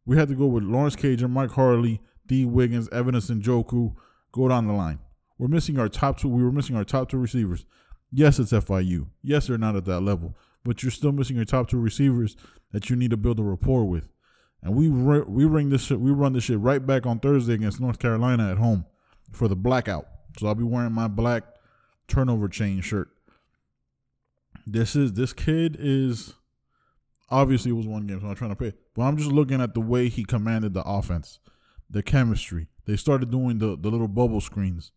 We 0.06 0.16
had 0.16 0.30
to 0.30 0.34
go 0.34 0.46
with 0.48 0.64
Lawrence 0.64 0.96
Cage 0.96 1.22
and 1.22 1.34
Mike 1.34 1.52
Harley, 1.52 2.02
D. 2.26 2.46
Wiggins, 2.46 2.88
Evidence 2.90 3.30
Njoku. 3.30 3.96
Go 4.32 4.48
down 4.48 4.66
the 4.66 4.74
line. 4.74 5.00
We're 5.38 5.50
missing 5.50 5.78
our 5.78 5.90
top 5.90 6.20
two. 6.20 6.30
We 6.30 6.42
were 6.42 6.54
missing 6.54 6.78
our 6.78 6.86
top 6.86 7.10
two 7.10 7.18
receivers. 7.18 7.66
Yes, 8.12 8.40
it's 8.40 8.54
FIU. 8.54 9.08
Yes, 9.22 9.48
they're 9.48 9.58
not 9.58 9.76
at 9.76 9.84
that 9.86 10.00
level, 10.00 10.36
but 10.64 10.84
you're 10.84 10.92
still 10.92 11.12
missing 11.12 11.36
your 11.36 11.46
top 11.46 11.70
two 11.70 11.80
receivers 11.80 12.38
that 12.72 12.90
you 12.90 12.96
need 12.96 13.12
to 13.12 13.18
build 13.18 13.40
a 13.40 13.44
rapport 13.44 13.84
with. 13.84 14.08
And 14.64 14.74
we 14.74 14.88
we 14.88 15.46
ring 15.46 15.70
this 15.70 15.84
shit. 15.84 16.00
We 16.00 16.12
run 16.12 16.32
this 16.32 16.46
shit 16.46 16.60
right 16.60 16.86
back 16.86 17.06
on 17.06 17.20
Thursday 17.20 17.56
against 17.56 17.82
North 17.82 18.00
Carolina 18.00 18.52
at 18.52 18.58
home 18.58 18.86
for 19.34 19.50
the 19.50 19.56
blackout. 19.56 20.08
So 20.38 20.48
I'll 20.48 20.56
be 20.56 20.64
wearing 20.64 20.94
my 20.94 21.10
black 21.10 21.44
turnover 22.08 22.48
chain 22.48 22.80
shirt. 22.82 23.10
This 24.72 24.96
is 24.96 25.14
this 25.14 25.34
kid 25.34 25.78
is 25.80 26.36
obviously 27.32 27.72
it 27.72 27.76
was 27.76 27.88
one 27.88 28.06
game, 28.06 28.22
so 28.22 28.28
I'm 28.28 28.36
trying 28.36 28.52
to 28.52 28.56
pay. 28.56 28.74
But 28.96 29.04
I'm 29.04 29.18
just 29.18 29.32
looking 29.32 29.62
at 29.62 29.74
the 29.74 29.82
way 29.82 30.10
he 30.10 30.24
commanded 30.24 30.76
the 30.76 30.84
offense, 30.84 31.40
the 31.90 32.04
chemistry. 32.04 32.68
They 32.86 32.96
started 32.96 33.32
doing 33.32 33.58
the, 33.58 33.76
the 33.76 33.90
little 33.90 34.08
bubble 34.08 34.42
screens. 34.42 34.92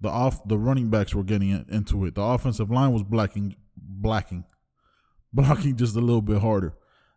The 0.00 0.08
off 0.08 0.46
the 0.48 0.58
running 0.58 0.88
backs 0.90 1.14
were 1.14 1.22
getting 1.22 1.64
into 1.68 2.04
it. 2.06 2.16
The 2.16 2.22
offensive 2.22 2.72
line 2.72 2.92
was 2.92 3.04
blacking 3.04 3.54
blacking 3.76 4.44
blocking 5.32 5.76
just 5.76 5.94
a 5.94 6.00
little 6.00 6.22
bit 6.22 6.40
harder. 6.40 6.74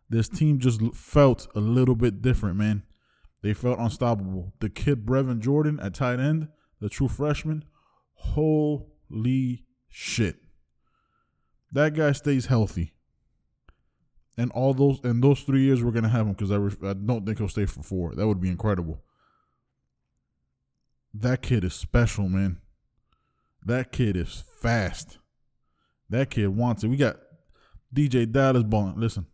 This 0.08 0.28
team 0.28 0.60
just 0.60 0.80
felt 0.94 1.48
a 1.56 1.60
little 1.60 1.96
bit 1.96 2.22
different, 2.22 2.56
man. 2.56 2.84
They 3.42 3.54
felt 3.54 3.80
unstoppable. 3.80 4.52
The 4.60 4.70
kid 4.70 5.04
Brevin 5.04 5.40
Jordan 5.40 5.80
at 5.80 5.94
tight 5.94 6.20
end, 6.20 6.48
the 6.80 6.88
true 6.88 7.08
freshman, 7.08 7.64
holy 8.14 9.64
shit. 9.88 10.36
That 11.72 11.94
guy 11.94 12.12
stays 12.12 12.46
healthy. 12.46 12.94
And 14.36 14.52
all 14.52 14.72
those 14.72 15.00
and 15.02 15.22
those 15.22 15.40
three 15.40 15.62
years 15.62 15.82
we're 15.82 15.90
gonna 15.90 16.08
have 16.08 16.26
him 16.26 16.32
because 16.32 16.52
I, 16.52 16.88
I 16.88 16.94
don't 16.94 17.26
think 17.26 17.38
he'll 17.38 17.48
stay 17.48 17.66
for 17.66 17.82
four. 17.82 18.14
That 18.14 18.26
would 18.26 18.40
be 18.40 18.48
incredible. 18.48 19.02
That 21.12 21.42
kid 21.42 21.64
is 21.64 21.74
special, 21.74 22.28
man. 22.28 22.60
That 23.64 23.90
kid 23.90 24.16
is 24.16 24.44
fast. 24.60 25.18
That 26.08 26.30
kid 26.30 26.48
wants 26.48 26.84
it. 26.84 26.88
We 26.88 26.96
got 26.96 27.16
DJ 27.94 28.30
Dallas 28.30 28.62
balling. 28.62 28.98
Listen, 28.98 29.26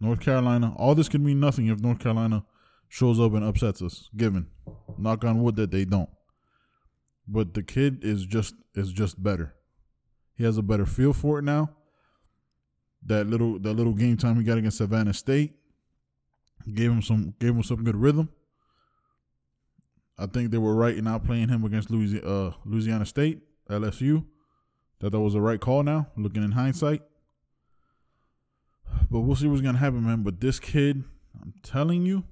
North 0.00 0.20
Carolina. 0.20 0.74
All 0.76 0.94
this 0.94 1.08
could 1.08 1.20
mean 1.20 1.40
nothing 1.40 1.66
if 1.66 1.80
North 1.80 1.98
Carolina 1.98 2.44
shows 2.88 3.20
up 3.20 3.34
and 3.34 3.44
upsets 3.44 3.82
us. 3.82 4.08
Given, 4.16 4.46
knock 4.96 5.24
on 5.24 5.42
wood 5.42 5.56
that 5.56 5.70
they 5.70 5.84
don't. 5.84 6.10
But 7.28 7.54
the 7.54 7.62
kid 7.62 8.02
is 8.02 8.24
just 8.24 8.54
is 8.74 8.92
just 8.92 9.22
better. 9.22 9.54
He 10.36 10.44
has 10.44 10.58
a 10.58 10.62
better 10.62 10.86
feel 10.86 11.12
for 11.12 11.38
it 11.38 11.42
now. 11.42 11.70
That 13.06 13.26
little 13.26 13.58
that 13.60 13.74
little 13.74 13.92
game 13.92 14.16
time 14.16 14.36
he 14.36 14.44
got 14.44 14.58
against 14.58 14.78
Savannah 14.78 15.14
State 15.14 15.52
gave 16.72 16.90
him 16.90 17.02
some 17.02 17.34
gave 17.38 17.54
him 17.54 17.62
some 17.62 17.84
good 17.84 17.96
rhythm. 17.96 18.30
I 20.16 20.26
think 20.26 20.50
they 20.50 20.58
were 20.58 20.74
right 20.74 20.96
in 20.96 21.04
not 21.04 21.24
playing 21.24 21.48
him 21.48 21.64
against 21.64 21.90
Louisiana, 21.90 22.26
uh, 22.26 22.52
Louisiana 22.64 23.04
State, 23.04 23.40
LSU. 23.68 24.24
That 25.00 25.10
that 25.10 25.20
was 25.20 25.34
the 25.34 25.40
right 25.40 25.60
call 25.60 25.82
now, 25.82 26.08
looking 26.16 26.42
in 26.42 26.52
hindsight. 26.52 27.02
But 29.10 29.20
we'll 29.20 29.36
see 29.36 29.48
what's 29.48 29.60
gonna 29.60 29.78
happen, 29.78 30.04
man. 30.04 30.22
But 30.22 30.40
this 30.40 30.58
kid, 30.58 31.04
I'm 31.40 31.54
telling 31.62 32.06
you, 32.06 32.24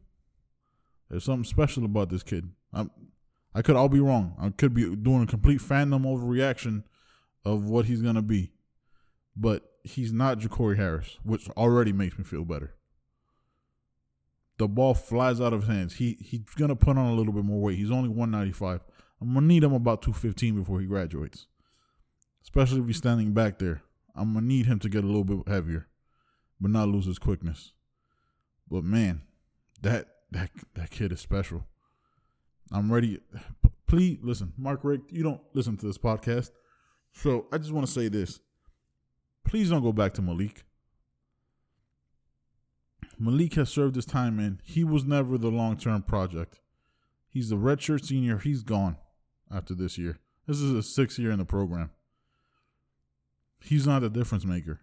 there's 1.10 1.24
something 1.24 1.44
special 1.44 1.84
about 1.84 2.08
this 2.08 2.22
kid. 2.22 2.50
I'm, 2.72 2.90
I 3.54 3.60
could 3.62 3.76
all 3.76 3.88
be 3.88 4.00
wrong. 4.00 4.34
I 4.40 4.48
could 4.50 4.72
be 4.72 4.96
doing 4.96 5.22
a 5.22 5.26
complete 5.26 5.60
fandom 5.60 6.04
overreaction 6.04 6.84
of 7.44 7.64
what 7.64 7.86
he's 7.86 8.02
gonna 8.02 8.22
be, 8.22 8.52
but 9.36 9.62
he's 9.82 10.12
not 10.12 10.38
Jacory 10.38 10.76
Harris, 10.76 11.18
which 11.22 11.48
already 11.50 11.92
makes 11.92 12.18
me 12.18 12.24
feel 12.24 12.44
better. 12.44 12.74
The 14.58 14.68
ball 14.68 14.94
flies 14.94 15.40
out 15.40 15.52
of 15.52 15.62
his 15.62 15.68
hands. 15.68 15.94
He 15.94 16.16
he's 16.20 16.42
gonna 16.56 16.76
put 16.76 16.96
on 16.96 17.06
a 17.06 17.14
little 17.14 17.32
bit 17.32 17.44
more 17.44 17.60
weight. 17.60 17.78
He's 17.78 17.90
only 17.90 18.08
195. 18.08 18.80
I'm 19.20 19.34
gonna 19.34 19.46
need 19.46 19.64
him 19.64 19.72
about 19.72 20.02
215 20.02 20.56
before 20.56 20.80
he 20.80 20.86
graduates, 20.86 21.46
especially 22.42 22.80
if 22.80 22.86
he's 22.86 22.96
standing 22.96 23.32
back 23.32 23.58
there. 23.58 23.82
I'm 24.14 24.34
gonna 24.34 24.46
need 24.46 24.66
him 24.66 24.78
to 24.80 24.88
get 24.88 25.04
a 25.04 25.06
little 25.06 25.24
bit 25.24 25.48
heavier, 25.48 25.88
but 26.60 26.70
not 26.70 26.88
lose 26.88 27.06
his 27.06 27.18
quickness. 27.18 27.72
But 28.70 28.84
man, 28.84 29.22
that 29.80 30.08
that 30.30 30.50
that 30.74 30.90
kid 30.90 31.12
is 31.12 31.20
special. 31.20 31.66
I'm 32.70 32.92
ready. 32.92 33.20
Please 33.86 34.18
listen, 34.22 34.52
Mark 34.56 34.80
Richt. 34.82 35.12
You 35.12 35.22
don't 35.22 35.40
listen 35.52 35.76
to 35.78 35.86
this 35.86 35.98
podcast, 35.98 36.50
so 37.12 37.46
I 37.52 37.58
just 37.58 37.72
want 37.72 37.86
to 37.86 37.92
say 37.92 38.08
this. 38.08 38.40
Please 39.44 39.70
don't 39.70 39.82
go 39.82 39.92
back 39.92 40.14
to 40.14 40.22
Malik. 40.22 40.64
Malik 43.18 43.54
has 43.54 43.70
served 43.70 43.96
his 43.96 44.06
time 44.06 44.40
in. 44.40 44.60
He 44.64 44.82
was 44.84 45.04
never 45.04 45.38
the 45.38 45.50
long 45.50 45.76
term 45.76 46.02
project. 46.02 46.60
He's 47.28 47.50
the 47.50 47.56
redshirt 47.56 48.04
senior. 48.04 48.38
He's 48.38 48.62
gone 48.62 48.96
after 49.54 49.74
this 49.74 49.96
year. 49.98 50.18
This 50.46 50.58
is 50.58 50.74
his 50.74 50.94
sixth 50.94 51.18
year 51.18 51.30
in 51.30 51.38
the 51.38 51.44
program. 51.44 51.90
He's 53.60 53.86
not 53.86 54.02
a 54.02 54.08
difference 54.08 54.44
maker. 54.44 54.80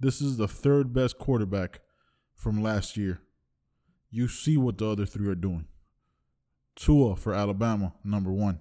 This 0.00 0.20
is 0.20 0.36
the 0.36 0.48
third 0.48 0.92
best 0.92 1.18
quarterback 1.18 1.80
from 2.34 2.62
last 2.62 2.96
year. 2.96 3.20
You 4.10 4.26
see 4.26 4.56
what 4.56 4.78
the 4.78 4.88
other 4.88 5.06
three 5.06 5.28
are 5.28 5.34
doing. 5.34 5.66
Tua 6.74 7.16
for 7.16 7.34
Alabama, 7.34 7.92
number 8.02 8.32
one. 8.32 8.60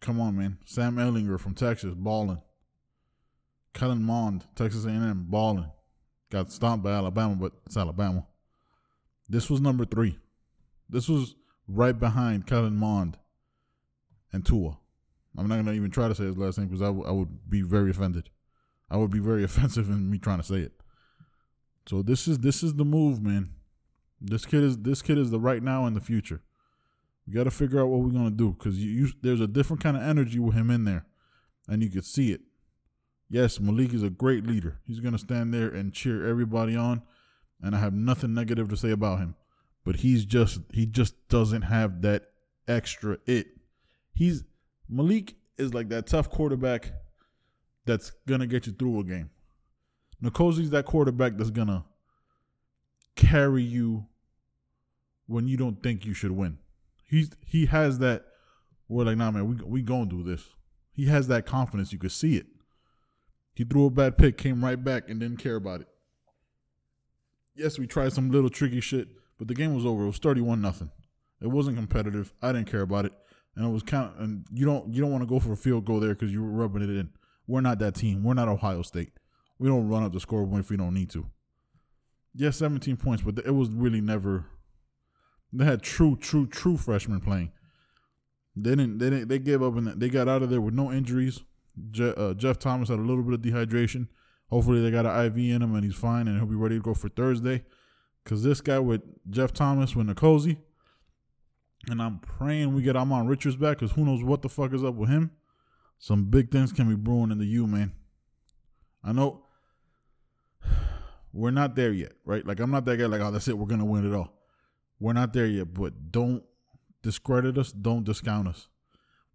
Come 0.00 0.20
on, 0.20 0.36
man. 0.36 0.58
Sam 0.64 0.96
Ehlinger 0.96 1.38
from 1.40 1.54
Texas, 1.54 1.94
balling. 1.94 2.40
Kellen 3.74 4.02
Mond, 4.02 4.44
Texas 4.54 4.84
A&M, 4.84 5.26
balling. 5.28 5.70
Got 6.30 6.50
stomped 6.50 6.84
by 6.84 6.92
Alabama, 6.92 7.36
but 7.36 7.52
it's 7.66 7.76
Alabama. 7.76 8.26
This 9.28 9.50
was 9.50 9.60
number 9.60 9.84
three. 9.84 10.18
This 10.88 11.08
was 11.08 11.34
right 11.68 11.98
behind 11.98 12.46
Kellen 12.46 12.76
Mond 12.76 13.18
and 14.32 14.44
Tua. 14.44 14.78
I'm 15.36 15.48
not 15.48 15.56
gonna 15.56 15.72
even 15.72 15.90
try 15.90 16.08
to 16.08 16.14
say 16.14 16.24
his 16.24 16.38
last 16.38 16.58
name 16.58 16.68
because 16.68 16.82
I, 16.82 16.86
w- 16.86 17.04
I 17.06 17.10
would 17.10 17.50
be 17.50 17.62
very 17.62 17.90
offended. 17.90 18.30
I 18.90 18.96
would 18.96 19.10
be 19.10 19.18
very 19.18 19.44
offensive 19.48 19.90
in 19.90 20.10
me 20.10 20.18
trying 20.18 20.38
to 20.38 20.44
say 20.44 20.56
it. 20.56 20.72
So 21.86 22.02
this 22.02 22.26
is 22.26 22.38
this 22.38 22.62
is 22.62 22.74
the 22.74 22.84
move, 22.84 23.22
man. 23.22 23.50
This 24.20 24.46
kid 24.46 24.62
is 24.62 24.78
this 24.78 25.02
kid 25.02 25.18
is 25.18 25.30
the 25.30 25.40
right 25.40 25.62
now 25.62 25.84
and 25.84 25.94
the 25.94 26.00
future. 26.00 26.40
We 27.26 27.34
got 27.34 27.44
to 27.44 27.50
figure 27.50 27.80
out 27.80 27.88
what 27.88 28.00
we're 28.00 28.12
gonna 28.12 28.30
do 28.30 28.52
because 28.52 28.78
you, 28.78 28.90
you 28.90 29.12
there's 29.20 29.40
a 29.40 29.48
different 29.48 29.82
kind 29.82 29.96
of 29.96 30.02
energy 30.02 30.38
with 30.38 30.54
him 30.54 30.70
in 30.70 30.84
there, 30.84 31.06
and 31.68 31.82
you 31.82 31.90
could 31.90 32.04
see 32.04 32.32
it. 32.32 32.42
Yes, 33.28 33.58
Malik 33.58 33.92
is 33.92 34.04
a 34.04 34.10
great 34.10 34.46
leader. 34.46 34.78
He's 34.84 35.00
gonna 35.00 35.18
stand 35.18 35.52
there 35.52 35.68
and 35.68 35.92
cheer 35.92 36.28
everybody 36.28 36.76
on, 36.76 37.02
and 37.60 37.74
I 37.74 37.80
have 37.80 37.92
nothing 37.92 38.34
negative 38.34 38.68
to 38.68 38.76
say 38.76 38.90
about 38.90 39.18
him. 39.18 39.34
But 39.84 39.96
he's 39.96 40.24
just 40.24 40.60
he 40.72 40.86
just 40.86 41.14
doesn't 41.28 41.62
have 41.62 42.02
that 42.02 42.30
extra 42.68 43.18
it. 43.26 43.48
He's 44.14 44.44
Malik 44.88 45.34
is 45.58 45.74
like 45.74 45.88
that 45.88 46.06
tough 46.06 46.30
quarterback 46.30 46.92
that's 47.86 48.12
gonna 48.28 48.46
get 48.46 48.66
you 48.66 48.72
through 48.72 49.00
a 49.00 49.04
game. 49.04 49.30
N'Kosi's 50.22 50.70
that 50.70 50.86
quarterback 50.86 51.36
that's 51.36 51.50
gonna 51.50 51.84
carry 53.16 53.62
you 53.62 54.06
when 55.26 55.48
you 55.48 55.56
don't 55.56 55.82
think 55.82 56.04
you 56.04 56.14
should 56.14 56.30
win. 56.30 56.58
He's 57.06 57.30
he 57.44 57.66
has 57.66 57.98
that. 58.00 58.24
We're 58.88 59.04
like, 59.04 59.16
nah, 59.16 59.30
man, 59.30 59.48
we 59.48 59.64
we 59.64 59.82
gonna 59.82 60.06
do 60.06 60.22
this. 60.22 60.44
He 60.92 61.06
has 61.06 61.28
that 61.28 61.46
confidence. 61.46 61.92
You 61.92 61.98
could 61.98 62.12
see 62.12 62.36
it. 62.36 62.46
He 63.54 63.64
threw 63.64 63.86
a 63.86 63.90
bad 63.90 64.18
pick, 64.18 64.36
came 64.36 64.64
right 64.64 64.82
back, 64.82 65.08
and 65.08 65.20
didn't 65.20 65.38
care 65.38 65.56
about 65.56 65.80
it. 65.80 65.88
Yes, 67.54 67.78
we 67.78 67.86
tried 67.86 68.12
some 68.12 68.30
little 68.30 68.50
tricky 68.50 68.80
shit, 68.80 69.08
but 69.38 69.48
the 69.48 69.54
game 69.54 69.74
was 69.74 69.86
over. 69.86 70.02
It 70.04 70.08
was 70.08 70.18
thirty-one 70.18 70.60
nothing. 70.60 70.90
It 71.40 71.48
wasn't 71.48 71.76
competitive. 71.76 72.32
I 72.42 72.52
didn't 72.52 72.70
care 72.70 72.82
about 72.82 73.06
it, 73.06 73.12
and 73.54 73.66
it 73.66 73.70
was 73.70 73.82
kind. 73.82 74.10
Of, 74.14 74.20
and 74.20 74.46
you 74.52 74.66
don't 74.66 74.92
you 74.92 75.00
don't 75.00 75.12
want 75.12 75.22
to 75.22 75.28
go 75.28 75.40
for 75.40 75.52
a 75.52 75.56
field 75.56 75.84
goal 75.84 76.00
there 76.00 76.14
because 76.14 76.32
you 76.32 76.42
were 76.42 76.50
rubbing 76.50 76.82
it 76.82 76.90
in. 76.90 77.10
We're 77.46 77.60
not 77.60 77.78
that 77.78 77.94
team. 77.94 78.24
We're 78.24 78.34
not 78.34 78.48
Ohio 78.48 78.82
State. 78.82 79.12
We 79.58 79.68
don't 79.68 79.88
run 79.88 80.02
up 80.02 80.12
the 80.12 80.20
score 80.20 80.46
if 80.58 80.70
we 80.70 80.76
don't 80.76 80.94
need 80.94 81.10
to. 81.10 81.26
Yes, 82.34 82.56
seventeen 82.56 82.96
points, 82.96 83.22
but 83.22 83.38
it 83.38 83.54
was 83.54 83.70
really 83.70 84.00
never. 84.00 84.46
They 85.52 85.64
had 85.64 85.82
true, 85.82 86.16
true, 86.16 86.46
true 86.46 86.76
freshmen 86.76 87.20
playing. 87.20 87.52
They 88.56 88.70
didn't. 88.70 88.98
They 88.98 89.10
didn't. 89.10 89.28
They 89.28 89.38
gave 89.38 89.62
up 89.62 89.76
and 89.76 89.88
they 90.00 90.08
got 90.08 90.28
out 90.28 90.42
of 90.42 90.50
there 90.50 90.60
with 90.60 90.74
no 90.74 90.90
injuries. 90.90 91.42
Je, 91.90 92.14
uh, 92.16 92.34
Jeff 92.34 92.58
Thomas 92.58 92.88
had 92.88 92.98
a 92.98 93.02
little 93.02 93.22
bit 93.22 93.34
of 93.34 93.40
dehydration. 93.40 94.08
Hopefully, 94.50 94.80
they 94.80 94.90
got 94.90 95.06
an 95.06 95.26
IV 95.26 95.36
in 95.36 95.62
him 95.62 95.74
and 95.74 95.84
he's 95.84 95.94
fine 95.94 96.26
and 96.26 96.38
he'll 96.38 96.46
be 96.46 96.56
ready 96.56 96.76
to 96.76 96.82
go 96.82 96.94
for 96.94 97.08
Thursday. 97.08 97.64
Cause 98.24 98.42
this 98.42 98.60
guy 98.60 98.80
with 98.80 99.02
Jeff 99.30 99.52
Thomas 99.52 99.94
with 99.94 100.08
N'Kosi, 100.08 100.56
and 101.88 102.02
I'm 102.02 102.18
praying 102.18 102.74
we 102.74 102.82
get 102.82 102.96
Ahmmon 102.96 103.28
Richards 103.28 103.54
back. 103.54 103.78
Cause 103.78 103.92
who 103.92 104.04
knows 104.04 104.24
what 104.24 104.42
the 104.42 104.48
fuck 104.48 104.72
is 104.72 104.82
up 104.82 104.96
with 104.96 105.10
him. 105.10 105.30
Some 106.00 106.24
big 106.24 106.50
things 106.50 106.72
can 106.72 106.88
be 106.88 106.96
brewing 106.96 107.30
in 107.30 107.38
the 107.38 107.46
U, 107.46 107.68
man. 107.68 107.92
I 109.04 109.12
know 109.12 109.44
we're 111.32 111.52
not 111.52 111.76
there 111.76 111.92
yet, 111.92 112.14
right? 112.24 112.44
Like 112.44 112.58
I'm 112.58 112.72
not 112.72 112.84
that 112.86 112.96
guy. 112.96 113.06
Like 113.06 113.20
oh, 113.20 113.30
that's 113.30 113.46
it. 113.46 113.56
We're 113.56 113.66
gonna 113.66 113.84
win 113.84 114.04
it 114.04 114.16
all. 114.16 114.35
We're 114.98 115.12
not 115.12 115.32
there 115.32 115.46
yet, 115.46 115.74
but 115.74 116.10
don't 116.10 116.42
discredit 117.02 117.58
us. 117.58 117.72
Don't 117.72 118.04
discount 118.04 118.48
us. 118.48 118.68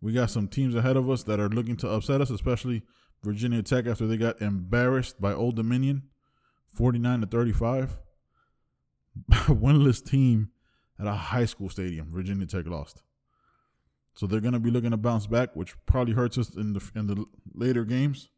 We 0.02 0.14
got 0.14 0.32
some 0.32 0.48
teams 0.48 0.74
ahead 0.74 0.98
of 0.98 1.10
us 1.10 1.24
that 1.24 1.40
are 1.40 1.50
looking 1.50 1.78
to 1.78 1.90
upset 1.90 2.22
us, 2.22 2.32
especially 2.32 2.82
Virginia 3.24 3.62
Tech 3.62 3.86
after 3.86 4.08
they 4.08 4.18
got 4.18 4.42
embarrassed 4.42 5.22
by 5.22 5.34
Old 5.34 5.56
Dominion, 5.56 6.04
49 6.74 7.22
to 7.22 7.28
35. 7.28 7.98
Winless 9.32 10.04
team 10.04 10.50
at 11.00 11.06
a 11.06 11.12
high 11.12 11.46
school 11.46 11.70
stadium. 11.70 12.12
Virginia 12.12 12.48
Tech 12.48 12.66
lost. 12.66 13.04
So 14.14 14.26
they're 14.26 14.42
going 14.42 14.54
to 14.54 14.60
be 14.60 14.72
looking 14.72 14.92
to 14.92 14.98
bounce 14.98 15.28
back, 15.28 15.56
which 15.56 15.76
probably 15.86 16.14
hurts 16.14 16.38
us 16.38 16.56
in 16.56 16.74
the 16.74 16.92
in 16.96 17.08
the 17.08 17.26
later 17.54 17.86
games 17.86 18.30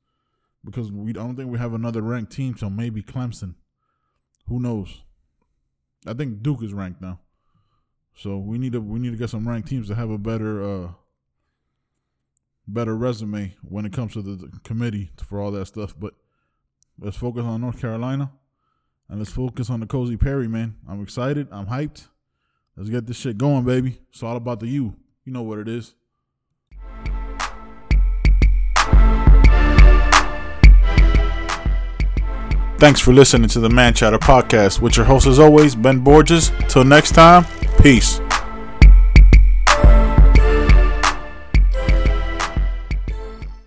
because 0.63 0.91
we 0.91 1.13
don't 1.13 1.35
think 1.35 1.49
we 1.49 1.59
have 1.59 1.73
another 1.73 2.01
ranked 2.01 2.31
team, 2.31 2.55
so 2.57 2.69
maybe 2.69 3.01
Clemson. 3.01 3.55
Who 4.47 4.59
knows? 4.59 5.03
I 6.05 6.13
think 6.13 6.43
Duke 6.43 6.63
is 6.63 6.73
ranked 6.73 7.01
now. 7.01 7.19
So 8.15 8.37
we 8.37 8.57
need 8.57 8.73
to 8.73 8.81
we 8.81 8.99
need 8.99 9.11
to 9.11 9.17
get 9.17 9.29
some 9.29 9.47
ranked 9.47 9.69
teams 9.69 9.87
to 9.87 9.95
have 9.95 10.09
a 10.09 10.17
better 10.17 10.63
uh 10.63 10.91
better 12.67 12.95
resume 12.95 13.55
when 13.61 13.85
it 13.85 13.93
comes 13.93 14.13
to 14.13 14.21
the, 14.21 14.35
the 14.35 14.59
committee 14.63 15.11
for 15.17 15.41
all 15.41 15.51
that 15.51 15.65
stuff. 15.65 15.95
But 15.97 16.13
Let's 16.99 17.17
focus 17.17 17.43
on 17.43 17.61
North 17.61 17.79
Carolina. 17.79 18.31
And 19.09 19.19
let's 19.19 19.31
focus 19.31 19.69
on 19.69 19.79
the 19.79 19.85
Cozy 19.85 20.17
Perry, 20.17 20.47
man. 20.47 20.75
I'm 20.87 21.01
excited. 21.01 21.47
I'm 21.51 21.67
hyped. 21.67 22.07
Let's 22.75 22.89
get 22.89 23.05
this 23.05 23.17
shit 23.17 23.37
going, 23.37 23.65
baby. 23.65 23.99
It's 24.11 24.23
all 24.23 24.37
about 24.37 24.59
the 24.59 24.67
you. 24.67 24.95
You 25.25 25.33
know 25.33 25.41
what 25.41 25.59
it 25.59 25.67
is. 25.67 25.93
Thanks 32.83 32.99
for 32.99 33.13
listening 33.13 33.47
to 33.47 33.61
the 33.61 33.69
Man 33.69 33.93
Chatter 33.93 34.19
podcast 34.19 34.81
with 34.81 34.97
your 34.97 35.05
host, 35.05 35.25
as 35.25 35.39
always, 35.39 35.73
Ben 35.73 35.99
Borges. 35.99 36.51
Till 36.67 36.83
next 36.83 37.11
time, 37.11 37.45
peace. 37.81 38.19